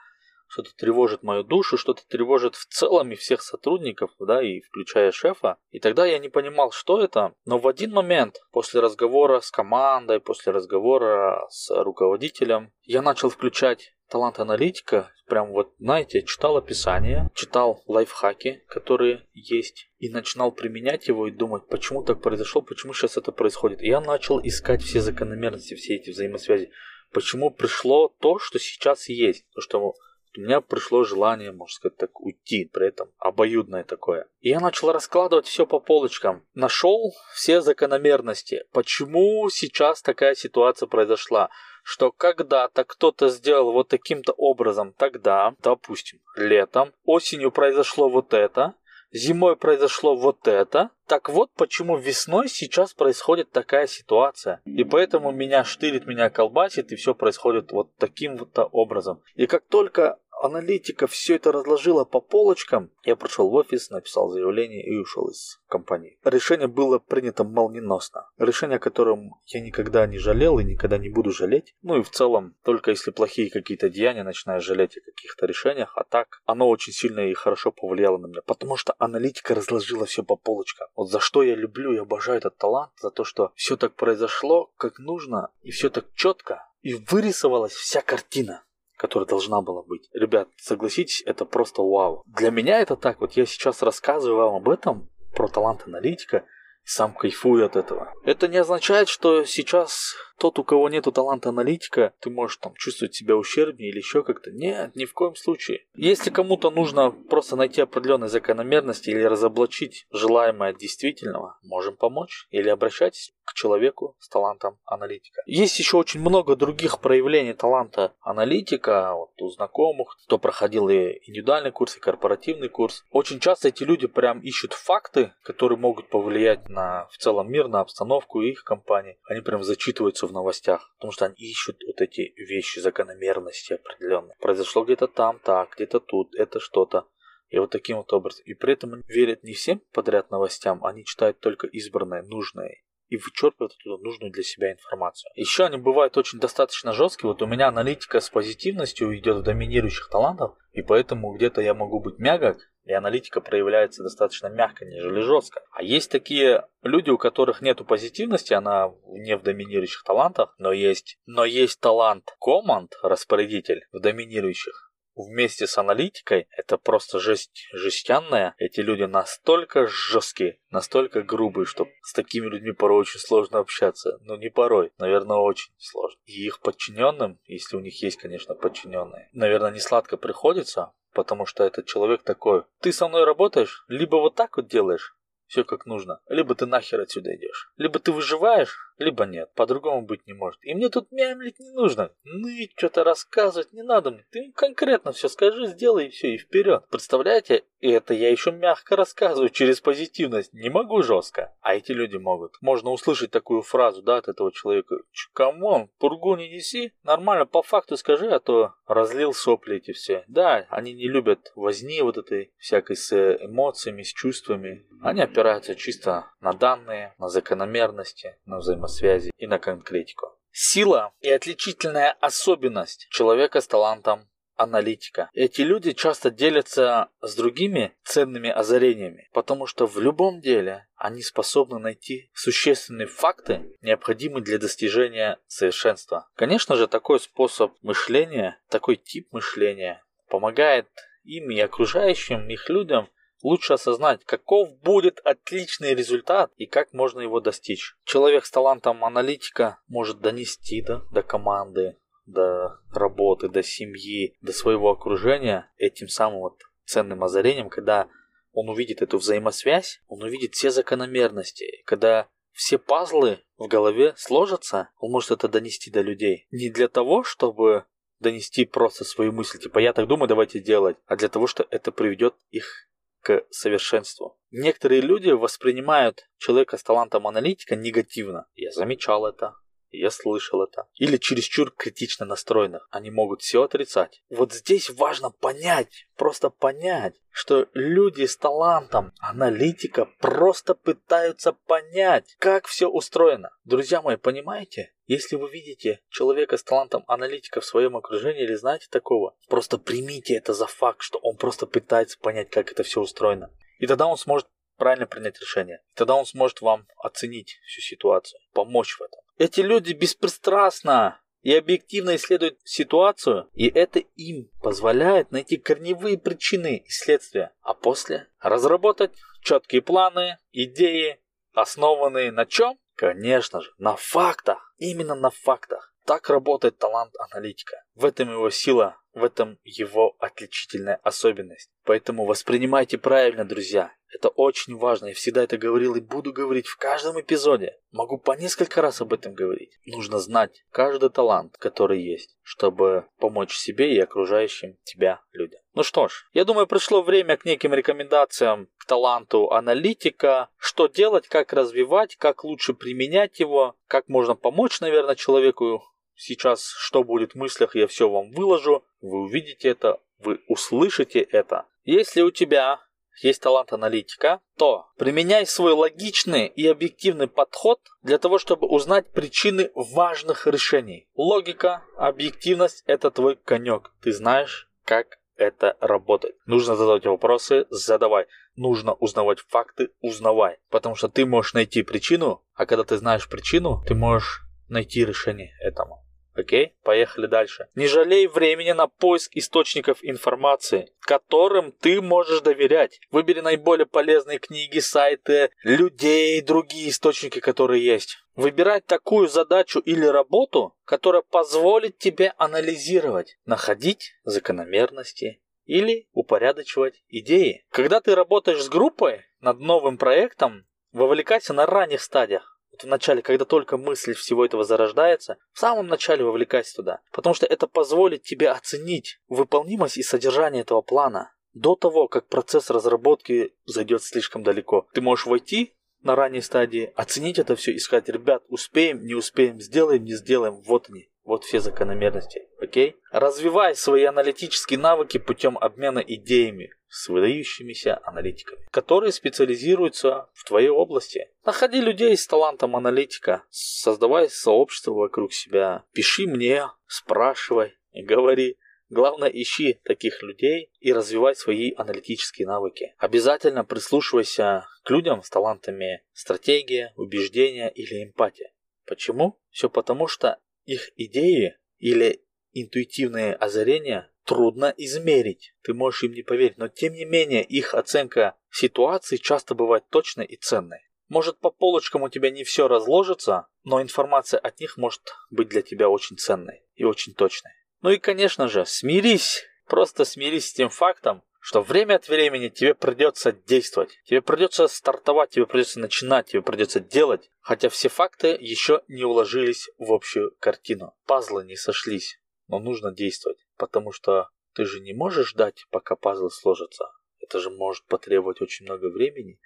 что-то 0.47 0.71
тревожит 0.75 1.23
мою 1.23 1.43
душу, 1.43 1.77
что-то 1.77 2.01
тревожит 2.07 2.55
в 2.55 2.65
целом 2.67 3.11
и 3.11 3.15
всех 3.15 3.41
сотрудников, 3.41 4.11
да, 4.19 4.41
и 4.41 4.61
включая 4.61 5.11
шефа. 5.11 5.57
И 5.71 5.79
тогда 5.79 6.05
я 6.05 6.19
не 6.19 6.29
понимал, 6.29 6.71
что 6.71 7.01
это, 7.01 7.33
но 7.45 7.57
в 7.57 7.67
один 7.67 7.91
момент, 7.91 8.39
после 8.51 8.79
разговора 8.79 9.41
с 9.41 9.51
командой, 9.51 10.19
после 10.19 10.51
разговора 10.51 11.45
с 11.49 11.69
руководителем, 11.71 12.71
я 12.83 13.01
начал 13.01 13.29
включать 13.29 13.95
талант 14.09 14.39
аналитика, 14.39 15.11
прям 15.27 15.51
вот, 15.51 15.73
знаете, 15.79 16.23
читал 16.23 16.57
описание, 16.57 17.29
читал 17.33 17.83
лайфхаки, 17.87 18.63
которые 18.67 19.25
есть, 19.33 19.89
и 19.97 20.09
начинал 20.09 20.51
применять 20.51 21.07
его 21.07 21.27
и 21.27 21.31
думать, 21.31 21.67
почему 21.67 22.03
так 22.03 22.21
произошло, 22.21 22.61
почему 22.61 22.93
сейчас 22.93 23.17
это 23.17 23.31
происходит. 23.31 23.81
И 23.81 23.87
я 23.87 24.01
начал 24.01 24.39
искать 24.39 24.83
все 24.83 25.01
закономерности, 25.01 25.73
все 25.75 25.95
эти 25.95 26.11
взаимосвязи. 26.11 26.71
Почему 27.11 27.49
пришло 27.49 28.09
то, 28.19 28.39
что 28.39 28.59
сейчас 28.59 29.09
есть. 29.09 29.45
То, 29.53 29.61
что 29.61 29.95
у 30.37 30.41
меня 30.41 30.61
пришло 30.61 31.03
желание, 31.03 31.51
можно 31.51 31.73
сказать 31.73 31.97
так, 31.97 32.19
уйти, 32.19 32.65
при 32.65 32.87
этом 32.87 33.11
обоюдное 33.19 33.83
такое. 33.83 34.27
И 34.41 34.49
я 34.49 34.59
начал 34.59 34.91
раскладывать 34.91 35.47
все 35.47 35.65
по 35.65 35.79
полочкам. 35.79 36.45
Нашел 36.53 37.13
все 37.33 37.61
закономерности. 37.61 38.65
Почему 38.71 39.49
сейчас 39.49 40.01
такая 40.01 40.35
ситуация 40.35 40.87
произошла? 40.87 41.49
Что 41.83 42.11
когда-то 42.11 42.83
кто-то 42.83 43.29
сделал 43.29 43.71
вот 43.71 43.89
таким-то 43.89 44.33
образом 44.33 44.93
тогда, 44.93 45.53
допустим, 45.61 46.19
летом, 46.35 46.93
осенью 47.03 47.51
произошло 47.51 48.09
вот 48.09 48.33
это, 48.33 48.73
зимой 49.15 49.55
произошло 49.55 50.15
вот 50.15 50.47
это. 50.47 50.89
Так 51.07 51.29
вот 51.29 51.51
почему 51.55 51.97
весной 51.97 52.49
сейчас 52.49 52.93
происходит 52.93 53.51
такая 53.51 53.87
ситуация. 53.87 54.61
И 54.65 54.83
поэтому 54.83 55.31
меня 55.31 55.63
штырит, 55.63 56.07
меня 56.07 56.29
колбасит, 56.29 56.91
и 56.91 56.95
все 56.95 57.13
происходит 57.13 57.71
вот 57.71 57.95
таким 57.97 58.37
вот 58.37 58.57
образом. 58.71 59.21
И 59.35 59.45
как 59.45 59.63
только 59.65 60.19
аналитика 60.45 61.07
все 61.07 61.35
это 61.35 61.51
разложила 61.51 62.05
по 62.05 62.21
полочкам, 62.21 62.91
я 63.03 63.15
пришел 63.15 63.49
в 63.49 63.53
офис, 63.53 63.89
написал 63.89 64.29
заявление 64.29 64.85
и 64.85 64.97
ушел 64.97 65.27
из 65.27 65.59
компании. 65.67 66.17
Решение 66.23 66.67
было 66.67 66.99
принято 66.99 67.43
молниеносно. 67.43 68.29
Решение, 68.37 68.77
о 68.77 68.79
котором 68.79 69.35
я 69.47 69.61
никогда 69.61 70.07
не 70.07 70.17
жалел 70.17 70.59
и 70.59 70.63
никогда 70.63 70.97
не 70.97 71.09
буду 71.09 71.31
жалеть. 71.31 71.75
Ну 71.81 71.99
и 71.99 72.03
в 72.03 72.09
целом, 72.09 72.55
только 72.63 72.91
если 72.91 73.11
плохие 73.11 73.49
какие-то 73.49 73.89
деяния, 73.89 74.23
начинаешь 74.23 74.63
жалеть 74.63 74.97
о 74.97 75.01
каких-то 75.01 75.45
решениях, 75.45 75.93
а 75.95 76.03
так 76.03 76.41
оно 76.45 76.69
очень 76.69 76.93
сильно 76.93 77.21
и 77.21 77.33
хорошо 77.33 77.71
повлияло 77.71 78.17
на 78.17 78.27
меня. 78.27 78.41
Потому 78.45 78.77
что 78.77 78.95
аналитика 78.99 79.55
разложила 79.55 80.05
все 80.05 80.23
по 80.23 80.35
полочкам. 80.35 80.87
Вот 80.95 81.09
за 81.09 81.19
что 81.19 81.43
я 81.43 81.55
люблю 81.55 81.93
и 81.93 81.97
обожаю 81.97 82.37
этот 82.37 82.57
талант, 82.57 82.91
за 83.01 83.11
то, 83.11 83.23
что 83.23 83.51
все 83.55 83.77
так 83.77 83.95
произошло, 83.95 84.71
как 84.77 84.99
нужно, 84.99 85.51
и 85.61 85.71
все 85.71 85.89
так 85.89 86.05
четко, 86.15 86.67
и 86.81 86.93
вырисовалась 86.93 87.73
вся 87.73 88.01
картина 88.01 88.63
которая 88.97 89.27
должна 89.27 89.61
была 89.61 89.83
быть. 89.83 90.09
Ребят, 90.13 90.49
согласитесь, 90.57 91.21
это 91.25 91.45
просто 91.45 91.81
вау. 91.81 92.23
Для 92.25 92.51
меня 92.51 92.79
это 92.79 92.95
так, 92.95 93.19
вот 93.19 93.33
я 93.33 93.45
сейчас 93.45 93.81
рассказываю 93.81 94.37
вам 94.37 94.55
об 94.55 94.69
этом, 94.69 95.09
про 95.35 95.47
талант 95.47 95.83
аналитика, 95.85 96.45
сам 96.85 97.13
кайфую 97.13 97.65
от 97.65 97.75
этого. 97.75 98.13
Это 98.23 98.47
не 98.47 98.57
означает, 98.57 99.09
что 99.09 99.43
сейчас 99.43 100.15
тот, 100.37 100.59
у 100.59 100.63
кого 100.63 100.89
нету 100.89 101.11
таланта 101.11 101.49
аналитика, 101.49 102.13
ты 102.19 102.29
можешь 102.29 102.57
там 102.57 102.73
чувствовать 102.75 103.15
себя 103.15 103.35
ущербнее 103.35 103.89
или 103.89 103.97
еще 103.97 104.23
как-то. 104.23 104.51
Нет, 104.51 104.95
ни 104.95 105.05
в 105.05 105.13
коем 105.13 105.35
случае. 105.35 105.85
Если 105.95 106.29
кому-то 106.29 106.69
нужно 106.69 107.11
просто 107.11 107.55
найти 107.55 107.81
определенные 107.81 108.29
закономерности 108.29 109.09
или 109.09 109.23
разоблачить 109.23 110.07
желаемое 110.11 110.71
от 110.71 110.77
действительного, 110.77 111.57
можем 111.63 111.95
помочь. 111.95 112.47
Или 112.51 112.69
обращайтесь 112.69 113.33
к 113.45 113.53
человеку 113.53 114.15
с 114.19 114.27
талантом 114.27 114.79
аналитика. 114.85 115.41
Есть 115.45 115.79
еще 115.79 115.97
очень 115.97 116.19
много 116.19 116.55
других 116.55 116.99
проявлений 116.99 117.53
таланта 117.53 118.13
аналитика 118.21 119.13
вот 119.13 119.39
у 119.41 119.49
знакомых, 119.49 120.17
кто 120.25 120.37
проходил 120.37 120.89
и 120.89 121.19
индивидуальный 121.27 121.71
курс, 121.71 121.95
и 121.95 121.99
корпоративный 121.99 122.69
курс. 122.69 123.05
Очень 123.11 123.39
часто 123.39 123.67
эти 123.67 123.83
люди 123.83 124.07
прям 124.07 124.39
ищут 124.39 124.73
факты, 124.73 125.33
которые 125.43 125.77
могут 125.77 126.09
повлиять 126.09 126.67
на 126.69 127.07
в 127.11 127.17
целом 127.17 127.51
мир, 127.51 127.67
на 127.67 127.81
обстановку 127.81 128.41
их 128.41 128.63
компании. 128.63 129.17
Они 129.25 129.41
прям 129.41 129.63
зачитываются 129.63 130.24
в 130.25 130.33
новостях, 130.33 130.93
потому 130.97 131.11
что 131.11 131.25
они 131.25 131.35
ищут 131.37 131.77
вот 131.85 132.01
эти 132.01 132.33
вещи, 132.37 132.79
закономерности 132.79 133.73
определенные. 133.73 134.35
Произошло 134.39 134.83
где-то 134.83 135.07
там, 135.07 135.39
так, 135.39 135.73
где-то 135.75 135.99
тут, 135.99 136.35
это 136.35 136.59
что-то. 136.59 137.07
И 137.49 137.59
вот 137.59 137.71
таким 137.71 137.97
вот 137.97 138.11
образом. 138.11 138.43
И 138.45 138.53
при 138.53 138.73
этом 138.73 139.01
верят 139.07 139.43
не 139.43 139.53
всем 139.53 139.81
подряд 139.93 140.31
новостям, 140.31 140.83
они 140.83 141.05
читают 141.05 141.39
только 141.39 141.67
избранное, 141.67 142.23
нужное 142.23 142.81
и 143.09 143.17
вычерпывают 143.17 143.73
оттуда 143.73 144.03
нужную 144.03 144.31
для 144.31 144.43
себя 144.43 144.71
информацию. 144.71 145.31
Еще 145.35 145.65
они 145.65 145.77
бывают 145.77 146.17
очень 146.17 146.39
достаточно 146.39 146.93
жесткие. 146.93 147.29
Вот 147.29 147.41
у 147.41 147.45
меня 147.45 147.67
аналитика 147.67 148.19
с 148.19 148.29
позитивностью 148.29 149.15
идет 149.17 149.37
в 149.37 149.43
доминирующих 149.43 150.09
талантов, 150.09 150.55
и 150.71 150.81
поэтому 150.81 151.35
где-то 151.35 151.61
я 151.61 151.73
могу 151.73 151.99
быть 151.99 152.19
мягок, 152.19 152.57
и 152.85 152.93
аналитика 152.93 153.41
проявляется 153.41 154.03
достаточно 154.03 154.47
мягко, 154.47 154.85
нежели 154.85 155.21
жестко. 155.21 155.61
А 155.71 155.81
есть 155.81 156.11
такие 156.11 156.67
люди, 156.83 157.09
у 157.09 157.17
которых 157.17 157.61
нету 157.61 157.83
позитивности, 157.83 158.53
она 158.53 158.91
не 159.07 159.35
в 159.37 159.43
доминирующих 159.43 160.03
талантах, 160.03 160.53
но 160.59 160.71
есть, 160.71 161.17
но 161.25 161.45
есть 161.45 161.79
талант 161.79 162.35
команд, 162.39 162.95
распорядитель 163.01 163.85
в 163.91 163.99
доминирующих 163.99 164.91
вместе 165.15 165.67
с 165.67 165.77
аналитикой 165.77 166.47
это 166.51 166.77
просто 166.77 167.19
жесть 167.19 167.67
жестянная. 167.73 168.55
Эти 168.57 168.81
люди 168.81 169.03
настолько 169.03 169.87
жесткие, 169.87 170.59
настолько 170.69 171.21
грубые, 171.21 171.65
что 171.65 171.87
с 172.01 172.13
такими 172.13 172.47
людьми 172.47 172.71
порой 172.71 173.01
очень 173.01 173.19
сложно 173.19 173.59
общаться. 173.59 174.19
Ну 174.21 174.35
не 174.37 174.49
порой, 174.49 174.91
наверное, 174.97 175.37
очень 175.37 175.73
сложно. 175.77 176.19
И 176.25 176.45
их 176.45 176.59
подчиненным, 176.59 177.39
если 177.45 177.77
у 177.77 177.79
них 177.81 178.01
есть, 178.01 178.17
конечно, 178.17 178.55
подчиненные, 178.55 179.29
наверное, 179.33 179.71
не 179.71 179.79
сладко 179.79 180.17
приходится, 180.17 180.93
потому 181.13 181.45
что 181.45 181.63
этот 181.63 181.85
человек 181.85 182.23
такой, 182.23 182.63
ты 182.81 182.91
со 182.91 183.07
мной 183.07 183.23
работаешь, 183.23 183.85
либо 183.87 184.17
вот 184.17 184.35
так 184.35 184.57
вот 184.57 184.67
делаешь, 184.67 185.15
все 185.47 185.63
как 185.63 185.85
нужно, 185.85 186.19
либо 186.27 186.55
ты 186.55 186.65
нахер 186.65 186.99
отсюда 186.99 187.35
идешь, 187.35 187.71
либо 187.77 187.99
ты 187.99 188.11
выживаешь, 188.11 188.84
либо 188.97 189.25
нет. 189.25 189.51
По-другому 189.55 190.01
быть 190.01 190.25
не 190.27 190.33
может. 190.33 190.59
И 190.63 190.73
мне 190.73 190.89
тут 190.89 191.11
мямлить 191.11 191.59
не 191.59 191.71
нужно. 191.71 192.11
Ну 192.23 192.47
и 192.47 192.69
что-то 192.75 193.03
рассказывать 193.03 193.73
не 193.73 193.83
надо. 193.83 194.23
Ты 194.31 194.51
конкретно 194.55 195.11
все 195.11 195.27
скажи, 195.29 195.67
сделай 195.67 196.07
и 196.07 196.09
все, 196.09 196.33
и 196.35 196.37
вперед. 196.37 196.83
Представляете? 196.89 197.63
И 197.79 197.89
это 197.89 198.13
я 198.13 198.31
еще 198.31 198.51
мягко 198.51 198.95
рассказываю 198.95 199.49
через 199.49 199.81
позитивность. 199.81 200.53
Не 200.53 200.69
могу 200.69 201.03
жестко. 201.03 201.53
А 201.61 201.75
эти 201.75 201.91
люди 201.91 202.17
могут. 202.17 202.53
Можно 202.61 202.91
услышать 202.91 203.31
такую 203.31 203.61
фразу, 203.61 204.01
да, 204.01 204.17
от 204.17 204.27
этого 204.27 204.51
человека. 204.51 204.95
Come 205.33 205.65
on, 205.65 205.89
пургу 205.99 206.35
не 206.35 206.49
неси. 206.49 206.93
Нормально, 207.03 207.45
по 207.45 207.61
факту 207.61 207.97
скажи, 207.97 208.27
а 208.27 208.39
то 208.39 208.73
разлил 208.87 209.33
сопли 209.33 209.77
эти 209.77 209.91
все. 209.91 210.23
Да, 210.27 210.65
они 210.69 210.93
не 210.93 211.07
любят 211.07 211.51
возни 211.55 212.01
вот 212.01 212.17
этой 212.17 212.51
всякой 212.57 212.95
с 212.95 213.13
эмоциями, 213.13 214.03
с 214.03 214.13
чувствами. 214.13 214.85
Они 215.01 215.21
опираются 215.21 215.75
чисто 215.75 216.31
на 216.39 216.53
данные, 216.53 217.13
на 217.19 217.27
закономерности, 217.29 218.37
на 218.45 218.61
взаимосвязи 218.85 219.31
и 219.37 219.47
на 219.47 219.59
конкретику. 219.59 220.37
Сила 220.51 221.11
и 221.19 221.29
отличительная 221.29 222.11
особенность 222.21 223.07
человека 223.09 223.59
с 223.59 223.67
талантом 223.67 224.29
аналитика. 224.55 225.29
Эти 225.33 225.61
люди 225.61 225.91
часто 225.91 226.31
делятся 226.31 227.09
с 227.19 227.35
другими 227.35 227.93
ценными 228.05 228.49
озарениями, 228.49 229.29
потому 229.33 229.67
что 229.67 229.85
в 229.85 229.99
любом 229.99 230.39
деле 230.39 230.87
они 230.95 231.21
способны 231.23 231.77
найти 231.77 232.31
существенные 232.33 233.07
факты, 233.07 233.75
необходимые 233.81 234.41
для 234.41 234.57
достижения 234.57 235.39
совершенства. 235.47 236.29
Конечно 236.35 236.77
же, 236.77 236.87
такой 236.87 237.19
способ 237.19 237.73
мышления, 237.81 238.57
такой 238.69 238.95
тип 238.95 239.27
мышления 239.33 240.01
помогает 240.29 240.87
им 241.25 241.51
и 241.51 241.59
окружающим 241.59 242.47
их 242.49 242.69
людям 242.69 243.09
лучше 243.45 243.73
осознать, 243.73 244.25
каков 244.25 244.75
будет 244.79 245.19
отличный 245.23 245.93
результат 245.93 246.51
и 246.57 246.65
как 246.65 246.93
можно 246.93 247.21
его 247.21 247.39
достичь. 247.39 247.95
Человек 248.03 248.45
с 248.45 248.51
талантом 248.51 249.05
аналитика 249.05 249.79
может 249.87 250.19
донести 250.19 250.81
да, 250.81 251.03
до 251.11 251.21
команды, 251.21 251.97
до 252.25 252.79
работы, 252.91 253.47
до 253.47 253.61
семьи, 253.61 254.35
до 254.41 254.51
своего 254.51 254.89
окружения 254.89 255.71
этим 255.77 256.07
самым 256.07 256.39
вот 256.39 256.59
ценным 256.85 257.23
озарением, 257.23 257.69
когда 257.69 258.09
он 258.51 258.69
увидит 258.69 259.03
эту 259.03 259.19
взаимосвязь, 259.19 260.01
он 260.07 260.23
увидит 260.23 260.55
все 260.55 260.71
закономерности, 260.71 261.83
когда 261.85 262.27
все 262.51 262.79
пазлы 262.79 263.43
в 263.57 263.67
голове 263.67 264.15
сложатся, 264.17 264.89
он 264.97 265.11
может 265.11 265.29
это 265.29 265.47
донести 265.47 265.91
до 265.91 266.01
людей. 266.01 266.47
Не 266.51 266.69
для 266.69 266.87
того, 266.87 267.23
чтобы 267.23 267.85
донести 268.19 268.65
просто 268.65 269.03
свою 269.03 269.33
мысль, 269.33 269.59
типа 269.59 269.77
я 269.79 269.93
так 269.93 270.07
думаю, 270.07 270.27
давайте 270.27 270.59
делать, 270.59 270.97
а 271.05 271.15
для 271.15 271.27
того, 271.29 271.45
что 271.45 271.67
это 271.69 271.91
приведет 271.91 272.33
их 272.49 272.89
к 273.25 273.43
совершенству. 273.49 274.37
Некоторые 274.51 275.01
люди 275.01 275.31
воспринимают 275.31 276.29
человека 276.37 276.77
с 276.77 276.83
талантом 276.83 277.25
аналитика 277.25 277.75
негативно. 277.75 278.45
Я 278.53 278.71
замечал 278.71 279.25
это, 279.25 279.55
я 279.89 280.11
слышал 280.11 280.61
это. 280.61 280.87
Или 280.93 281.17
чересчур 281.17 281.71
критично 281.71 282.27
настроенных. 282.27 282.87
Они 282.91 283.09
могут 283.09 283.41
все 283.41 283.63
отрицать. 283.63 284.21
Вот 284.29 284.53
здесь 284.53 284.91
важно 284.91 285.31
понять, 285.31 286.07
просто 286.15 286.51
понять, 286.51 287.15
что 287.31 287.67
люди 287.73 288.25
с 288.27 288.37
талантом 288.37 289.11
аналитика 289.19 290.05
просто 290.19 290.75
пытаются 290.75 291.53
понять, 291.53 292.35
как 292.37 292.67
все 292.67 292.87
устроено. 292.87 293.49
Друзья 293.63 294.03
мои, 294.03 294.17
понимаете? 294.17 294.93
Если 295.07 295.35
вы 295.35 295.49
видите 295.51 296.01
человека 296.09 296.57
с 296.57 296.63
талантом 296.63 297.03
аналитика 297.07 297.61
в 297.61 297.65
своем 297.65 297.95
окружении 297.95 298.43
или 298.43 298.55
знаете 298.55 298.87
такого, 298.89 299.35
просто 299.47 299.77
примите 299.77 300.35
это 300.35 300.53
за 300.53 300.65
факт, 300.65 301.01
что 301.01 301.19
он 301.19 301.37
просто 301.37 301.67
пытается 301.67 302.17
понять, 302.19 302.49
как 302.49 302.71
это 302.71 302.83
все 302.83 303.01
устроено. 303.01 303.51
И 303.77 303.87
тогда 303.87 304.07
он 304.07 304.17
сможет 304.17 304.47
правильно 304.77 305.05
принять 305.05 305.39
решение. 305.39 305.81
И 305.93 305.95
тогда 305.95 306.15
он 306.15 306.25
сможет 306.25 306.61
вам 306.61 306.87
оценить 306.97 307.59
всю 307.67 307.81
ситуацию, 307.81 308.39
помочь 308.53 308.97
в 308.97 309.01
этом. 309.01 309.19
Эти 309.37 309.61
люди 309.61 309.93
беспристрастно 309.93 311.21
и 311.41 311.53
объективно 311.55 312.15
исследуют 312.15 312.59
ситуацию, 312.63 313.49
и 313.53 313.67
это 313.67 313.99
им 313.99 314.49
позволяет 314.63 315.31
найти 315.31 315.57
корневые 315.57 316.17
причины 316.17 316.77
и 316.77 316.89
следствия, 316.89 317.53
а 317.61 317.75
после 317.75 318.27
разработать 318.39 319.11
четкие 319.41 319.83
планы, 319.83 320.39
идеи, 320.51 321.19
основанные 321.53 322.31
на 322.31 322.47
чем? 322.47 322.79
Конечно 322.95 323.61
же, 323.61 323.71
на 323.77 323.95
фактах. 323.95 324.73
Именно 324.77 325.15
на 325.15 325.29
фактах. 325.29 325.93
Так 326.05 326.29
работает 326.29 326.77
талант 326.77 327.13
аналитика. 327.17 327.83
В 327.95 328.05
этом 328.05 328.31
его 328.31 328.49
сила, 328.49 328.97
в 329.13 329.23
этом 329.23 329.57
его 329.63 330.15
отличительная 330.19 330.97
особенность. 330.97 331.71
Поэтому 331.83 332.25
воспринимайте 332.25 332.97
правильно, 332.97 333.43
друзья. 333.43 333.91
Это 334.15 334.29
очень 334.29 334.77
важно. 334.77 335.07
Я 335.07 335.13
всегда 335.13 335.43
это 335.43 335.57
говорил 335.57 335.95
и 335.95 335.99
буду 335.99 336.31
говорить 336.31 336.67
в 336.67 336.77
каждом 336.77 337.19
эпизоде. 337.19 337.77
Могу 337.91 338.17
по 338.17 338.31
несколько 338.31 338.81
раз 338.81 339.01
об 339.01 339.11
этом 339.11 339.33
говорить. 339.33 339.77
Нужно 339.85 340.19
знать 340.19 340.63
каждый 340.71 341.09
талант, 341.09 341.57
который 341.57 342.01
есть, 342.01 342.37
чтобы 342.41 343.07
помочь 343.19 343.53
себе 343.53 343.93
и 343.93 343.99
окружающим 343.99 344.77
тебя 344.85 345.21
людям. 345.33 345.59
Ну 345.73 345.83
что 345.83 346.07
ж, 346.07 346.29
я 346.31 346.45
думаю, 346.45 346.65
пришло 346.65 347.01
время 347.01 347.35
к 347.35 347.43
неким 347.43 347.73
рекомендациям 347.73 348.69
к 348.77 348.85
таланту 348.85 349.51
аналитика. 349.51 350.47
Что 350.57 350.87
делать, 350.87 351.27
как 351.27 351.51
развивать, 351.51 352.15
как 352.15 352.45
лучше 352.45 352.73
применять 352.73 353.41
его, 353.41 353.75
как 353.87 354.07
можно 354.07 354.33
помочь, 354.33 354.79
наверное, 354.79 355.15
человеку 355.15 355.83
сейчас, 356.15 356.73
что 356.77 357.03
будет 357.03 357.33
в 357.33 357.35
мыслях, 357.35 357.75
я 357.75 357.87
все 357.87 358.09
вам 358.09 358.31
выложу. 358.31 358.85
Вы 359.01 359.23
увидите 359.23 359.67
это, 359.67 359.99
вы 360.19 360.39
услышите 360.47 361.19
это. 361.19 361.65
Если 361.83 362.21
у 362.21 362.31
тебя 362.31 362.79
есть 363.21 363.41
талант 363.41 363.73
аналитика, 363.73 364.39
то 364.57 364.87
применяй 364.97 365.45
свой 365.45 365.73
логичный 365.73 366.47
и 366.47 366.67
объективный 366.67 367.27
подход 367.27 367.79
для 368.03 368.17
того, 368.17 368.37
чтобы 368.37 368.67
узнать 368.67 369.11
причины 369.11 369.71
важных 369.75 370.47
решений. 370.47 371.07
Логика, 371.15 371.83
объективность– 371.97 372.83
это 372.85 373.11
твой 373.11 373.35
конек. 373.35 373.91
Ты 374.01 374.11
знаешь, 374.11 374.69
как 374.83 375.19
это 375.37 375.75
работает. 375.81 376.35
Нужно 376.45 376.75
задавать 376.75 377.05
вопросы, 377.05 377.65
задавай. 377.69 378.27
Нужно 378.55 378.93
узнавать 378.93 379.39
факты, 379.39 379.89
узнавай. 380.01 380.57
Потому 380.69 380.95
что 380.95 381.09
ты 381.09 381.25
можешь 381.25 381.53
найти 381.53 381.83
причину, 381.83 382.43
а 382.53 382.65
когда 382.65 382.83
ты 382.83 382.97
знаешь 382.97 383.27
причину, 383.27 383.83
ты 383.85 383.95
можешь 383.95 384.43
найти 384.69 385.03
решение 385.03 385.51
этому. 385.61 386.04
Окей, 386.35 386.75
поехали 386.83 387.27
дальше. 387.27 387.69
Не 387.75 387.87
жалей 387.87 388.27
времени 388.27 388.71
на 388.71 388.87
поиск 388.87 389.31
источников 389.35 389.99
информации, 390.01 390.91
которым 390.99 391.71
ты 391.71 392.01
можешь 392.01 392.41
доверять. 392.41 392.99
Выбери 393.09 393.39
наиболее 393.39 393.85
полезные 393.85 394.39
книги, 394.39 394.79
сайты, 394.79 395.51
людей, 395.63 396.41
другие 396.41 396.89
источники, 396.89 397.39
которые 397.39 397.85
есть. 397.85 398.17
Выбирать 398.35 398.85
такую 398.85 399.29
задачу 399.29 399.79
или 399.79 400.05
работу, 400.05 400.75
которая 400.83 401.21
позволит 401.21 401.97
тебе 401.99 402.33
анализировать, 402.37 403.37
находить 403.45 404.13
закономерности 404.25 405.41
или 405.63 406.09
упорядочивать 406.11 407.01
идеи. 407.07 407.65
Когда 407.69 408.01
ты 408.01 408.13
работаешь 408.13 408.61
с 408.61 408.67
группой 408.67 409.23
над 409.39 409.59
новым 409.59 409.97
проектом, 409.97 410.65
вовлекайся 410.91 411.53
на 411.53 411.65
ранних 411.65 412.01
стадиях 412.01 412.54
вот 412.75 412.83
в 412.83 412.87
начале, 412.87 413.21
когда 413.21 413.45
только 413.45 413.77
мысль 413.77 414.13
всего 414.13 414.45
этого 414.45 414.63
зарождается, 414.63 415.37
в 415.53 415.59
самом 415.59 415.87
начале 415.87 416.23
вовлекайся 416.23 416.75
туда. 416.75 416.99
Потому 417.11 417.33
что 417.33 417.45
это 417.45 417.67
позволит 417.67 418.23
тебе 418.23 418.49
оценить 418.49 419.19
выполнимость 419.29 419.97
и 419.97 420.03
содержание 420.03 420.61
этого 420.61 420.81
плана 420.81 421.31
до 421.53 421.75
того, 421.75 422.07
как 422.07 422.27
процесс 422.27 422.69
разработки 422.69 423.53
зайдет 423.65 424.03
слишком 424.03 424.43
далеко. 424.43 424.87
Ты 424.93 425.01
можешь 425.01 425.25
войти 425.25 425.73
на 426.03 426.15
ранней 426.15 426.41
стадии, 426.41 426.91
оценить 426.95 427.39
это 427.39 427.55
все 427.55 427.71
и 427.71 427.79
сказать, 427.79 428.09
ребят, 428.09 428.43
успеем, 428.49 429.05
не 429.05 429.15
успеем, 429.15 429.61
сделаем, 429.61 430.03
не 430.03 430.13
сделаем, 430.13 430.61
вот 430.61 430.89
они. 430.89 431.09
Вот 431.25 431.43
все 431.43 431.59
закономерности, 431.59 432.47
окей? 432.61 432.95
Развивай 433.11 433.75
свои 433.75 434.03
аналитические 434.03 434.77
навыки 434.79 435.17
путем 435.17 435.57
обмена 435.57 435.99
идеями 435.99 436.71
с 436.87 437.09
выдающимися 437.09 437.99
аналитиками, 438.03 438.67
которые 438.69 439.11
специализируются 439.11 440.29
в 440.33 440.45
твоей 440.45 440.69
области. 440.69 441.29
Находи 441.43 441.81
людей 441.81 442.15
с 442.15 442.27
талантом 442.27 442.75
аналитика, 442.75 443.43
создавай 443.49 444.29
сообщество 444.29 444.93
вокруг 444.93 445.33
себя, 445.33 445.83
пиши 445.93 446.27
мне, 446.27 446.67
спрашивай, 446.85 447.73
говори. 447.93 448.57
Главное, 448.89 449.29
ищи 449.29 449.79
таких 449.83 450.21
людей 450.21 450.69
и 450.79 450.93
развивай 450.93 451.35
свои 451.35 451.73
аналитические 451.75 452.47
навыки. 452.47 452.93
Обязательно 452.99 453.65
прислушивайся 453.65 454.67
к 454.83 454.91
людям 454.91 455.23
с 455.23 455.29
талантами 455.31 456.03
стратегия, 456.13 456.93
убеждения 456.95 457.67
или 457.69 458.03
эмпатия. 458.03 458.53
Почему? 458.85 459.39
Все 459.49 459.69
потому, 459.69 460.07
что 460.07 460.37
их 460.65 460.91
идеи 460.95 461.57
или 461.77 462.21
интуитивные 462.53 463.33
озарения 463.33 464.11
трудно 464.25 464.73
измерить. 464.77 465.53
Ты 465.61 465.73
можешь 465.73 466.03
им 466.03 466.13
не 466.13 466.23
поверить, 466.23 466.57
но 466.57 466.67
тем 466.67 466.93
не 466.93 467.05
менее 467.05 467.43
их 467.43 467.73
оценка 467.73 468.35
ситуации 468.49 469.17
часто 469.17 469.55
бывает 469.55 469.87
точной 469.89 470.25
и 470.25 470.35
ценной. 470.35 470.79
Может 471.07 471.39
по 471.39 471.51
полочкам 471.51 472.01
у 472.01 472.09
тебя 472.09 472.31
не 472.31 472.43
все 472.43 472.67
разложится, 472.67 473.47
но 473.63 473.81
информация 473.81 474.39
от 474.39 474.59
них 474.59 474.77
может 474.77 475.01
быть 475.29 475.49
для 475.49 475.61
тебя 475.61 475.87
очень 475.87 476.17
ценной 476.17 476.63
и 476.73 476.83
очень 476.83 477.13
точной. 477.13 477.51
Ну 477.81 477.91
и 477.91 477.97
конечно 477.97 478.47
же, 478.47 478.65
смирись, 478.65 479.45
просто 479.67 480.05
смирись 480.05 480.49
с 480.49 480.53
тем 480.53 480.69
фактом, 480.69 481.23
что 481.45 481.61
время 481.61 481.97
от 481.97 482.07
времени 482.09 482.49
тебе 482.49 482.73
придется 482.73 483.31
действовать, 483.31 484.01
тебе 484.05 484.23
придется 484.23 484.67
стартовать, 484.67 485.29
тебе 485.29 485.45
придется 485.45 485.79
начинать, 485.79 486.25
тебе 486.25 486.41
придется 486.41 486.79
делать, 486.79 487.29
хотя 487.39 487.69
все 487.69 487.87
факты 487.87 488.29
еще 488.29 488.81
не 488.87 489.03
уложились 489.03 489.69
в 489.77 489.93
общую 489.93 490.35
картину. 490.39 490.95
Пазлы 491.05 491.45
не 491.45 491.55
сошлись, 491.55 492.19
но 492.47 492.57
нужно 492.57 492.91
действовать, 492.91 493.45
потому 493.57 493.91
что 493.91 494.29
ты 494.55 494.65
же 494.65 494.79
не 494.79 494.95
можешь 494.95 495.27
ждать, 495.27 495.67
пока 495.69 495.95
пазлы 495.95 496.31
сложатся. 496.31 496.85
Это 497.19 497.39
же 497.39 497.51
может 497.51 497.85
потребовать 497.85 498.41
очень 498.41 498.65
много 498.65 498.89
времени. 498.89 499.39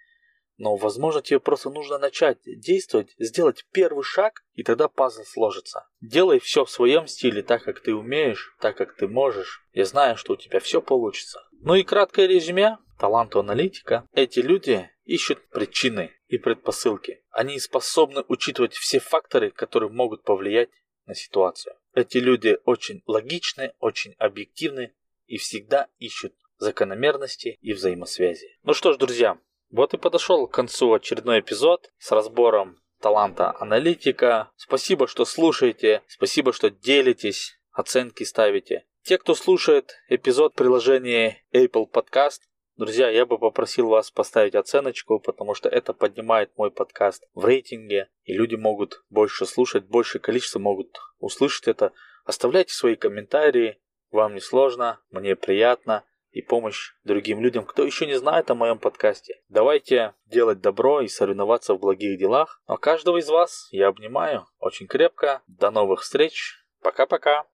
Но, 0.59 0.75
возможно, 0.75 1.21
тебе 1.21 1.39
просто 1.39 1.69
нужно 1.69 1.97
начать 1.97 2.39
действовать, 2.43 3.15
сделать 3.17 3.65
первый 3.71 4.03
шаг, 4.03 4.43
и 4.55 4.63
тогда 4.63 4.89
пазл 4.89 5.23
сложится. 5.23 5.87
Делай 6.01 6.39
все 6.39 6.65
в 6.65 6.69
своем 6.69 7.07
стиле, 7.07 7.41
так 7.41 7.63
как 7.63 7.79
ты 7.79 7.95
умеешь, 7.95 8.53
так 8.59 8.75
как 8.75 8.93
ты 8.97 9.07
можешь. 9.07 9.65
Я 9.71 9.85
знаю, 9.85 10.17
что 10.17 10.33
у 10.33 10.35
тебя 10.35 10.59
все 10.59 10.81
получится. 10.81 11.47
Ну 11.61 11.75
и 11.75 11.83
краткое 11.83 12.27
резюме. 12.27 12.77
Таланту 12.99 13.39
аналитика. 13.39 14.05
Эти 14.11 14.41
люди 14.41 14.89
ищут 15.05 15.47
причины 15.49 16.11
и 16.27 16.37
предпосылки. 16.37 17.23
Они 17.31 17.57
способны 17.57 18.25
учитывать 18.27 18.73
все 18.73 18.99
факторы, 18.99 19.51
которые 19.51 19.89
могут 19.89 20.23
повлиять 20.23 20.69
на 21.05 21.15
ситуацию. 21.15 21.75
Эти 21.93 22.17
люди 22.17 22.57
очень 22.65 23.01
логичны, 23.07 23.71
очень 23.79 24.13
объективны 24.17 24.93
и 25.25 25.37
всегда 25.37 25.87
ищут 25.99 26.33
закономерности 26.57 27.57
и 27.61 27.71
взаимосвязи. 27.71 28.59
Ну 28.63 28.73
что 28.73 28.91
ж, 28.91 28.97
друзья, 28.97 29.39
вот 29.69 29.93
и 29.93 29.97
подошел 29.97 30.47
к 30.47 30.53
концу 30.53 30.93
очередной 30.93 31.39
эпизод 31.39 31.91
с 31.97 32.11
разбором 32.11 32.77
таланта 32.99 33.55
аналитика. 33.59 34.51
Спасибо, 34.55 35.07
что 35.07 35.25
слушаете, 35.25 36.03
спасибо, 36.07 36.53
что 36.53 36.69
делитесь, 36.69 37.59
оценки 37.71 38.23
ставите. 38.23 38.85
Те, 39.03 39.17
кто 39.17 39.35
слушает 39.35 39.95
эпизод 40.09 40.53
приложения 40.55 41.43
Apple 41.53 41.89
Podcast, 41.89 42.41
друзья, 42.75 43.09
я 43.09 43.25
бы 43.25 43.37
попросил 43.37 43.89
вас 43.89 44.11
поставить 44.11 44.55
оценочку, 44.55 45.19
потому 45.19 45.53
что 45.53 45.69
это 45.69 45.93
поднимает 45.93 46.51
мой 46.57 46.71
подкаст 46.71 47.27
в 47.33 47.45
рейтинге, 47.45 48.09
и 48.23 48.33
люди 48.33 48.55
могут 48.55 49.03
больше 49.09 49.45
слушать, 49.45 49.85
большее 49.85 50.21
количество 50.21 50.59
могут 50.59 50.97
услышать 51.19 51.67
это. 51.67 51.93
Оставляйте 52.25 52.73
свои 52.73 52.95
комментарии, 52.95 53.79
вам 54.11 54.33
не 54.33 54.41
сложно, 54.41 54.99
мне 55.11 55.35
приятно 55.35 56.03
и 56.31 56.41
помощь 56.41 56.93
другим 57.03 57.41
людям, 57.41 57.65
кто 57.65 57.83
еще 57.85 58.05
не 58.05 58.17
знает 58.17 58.49
о 58.51 58.55
моем 58.55 58.79
подкасте. 58.79 59.41
Давайте 59.49 60.13
делать 60.25 60.61
добро 60.61 61.01
и 61.01 61.07
соревноваться 61.07 61.73
в 61.73 61.79
благих 61.79 62.19
делах. 62.19 62.61
А 62.65 62.77
каждого 62.77 63.17
из 63.17 63.29
вас 63.29 63.67
я 63.71 63.87
обнимаю 63.87 64.45
очень 64.59 64.87
крепко. 64.87 65.41
До 65.47 65.71
новых 65.71 66.01
встреч. 66.01 66.63
Пока-пока. 66.81 67.45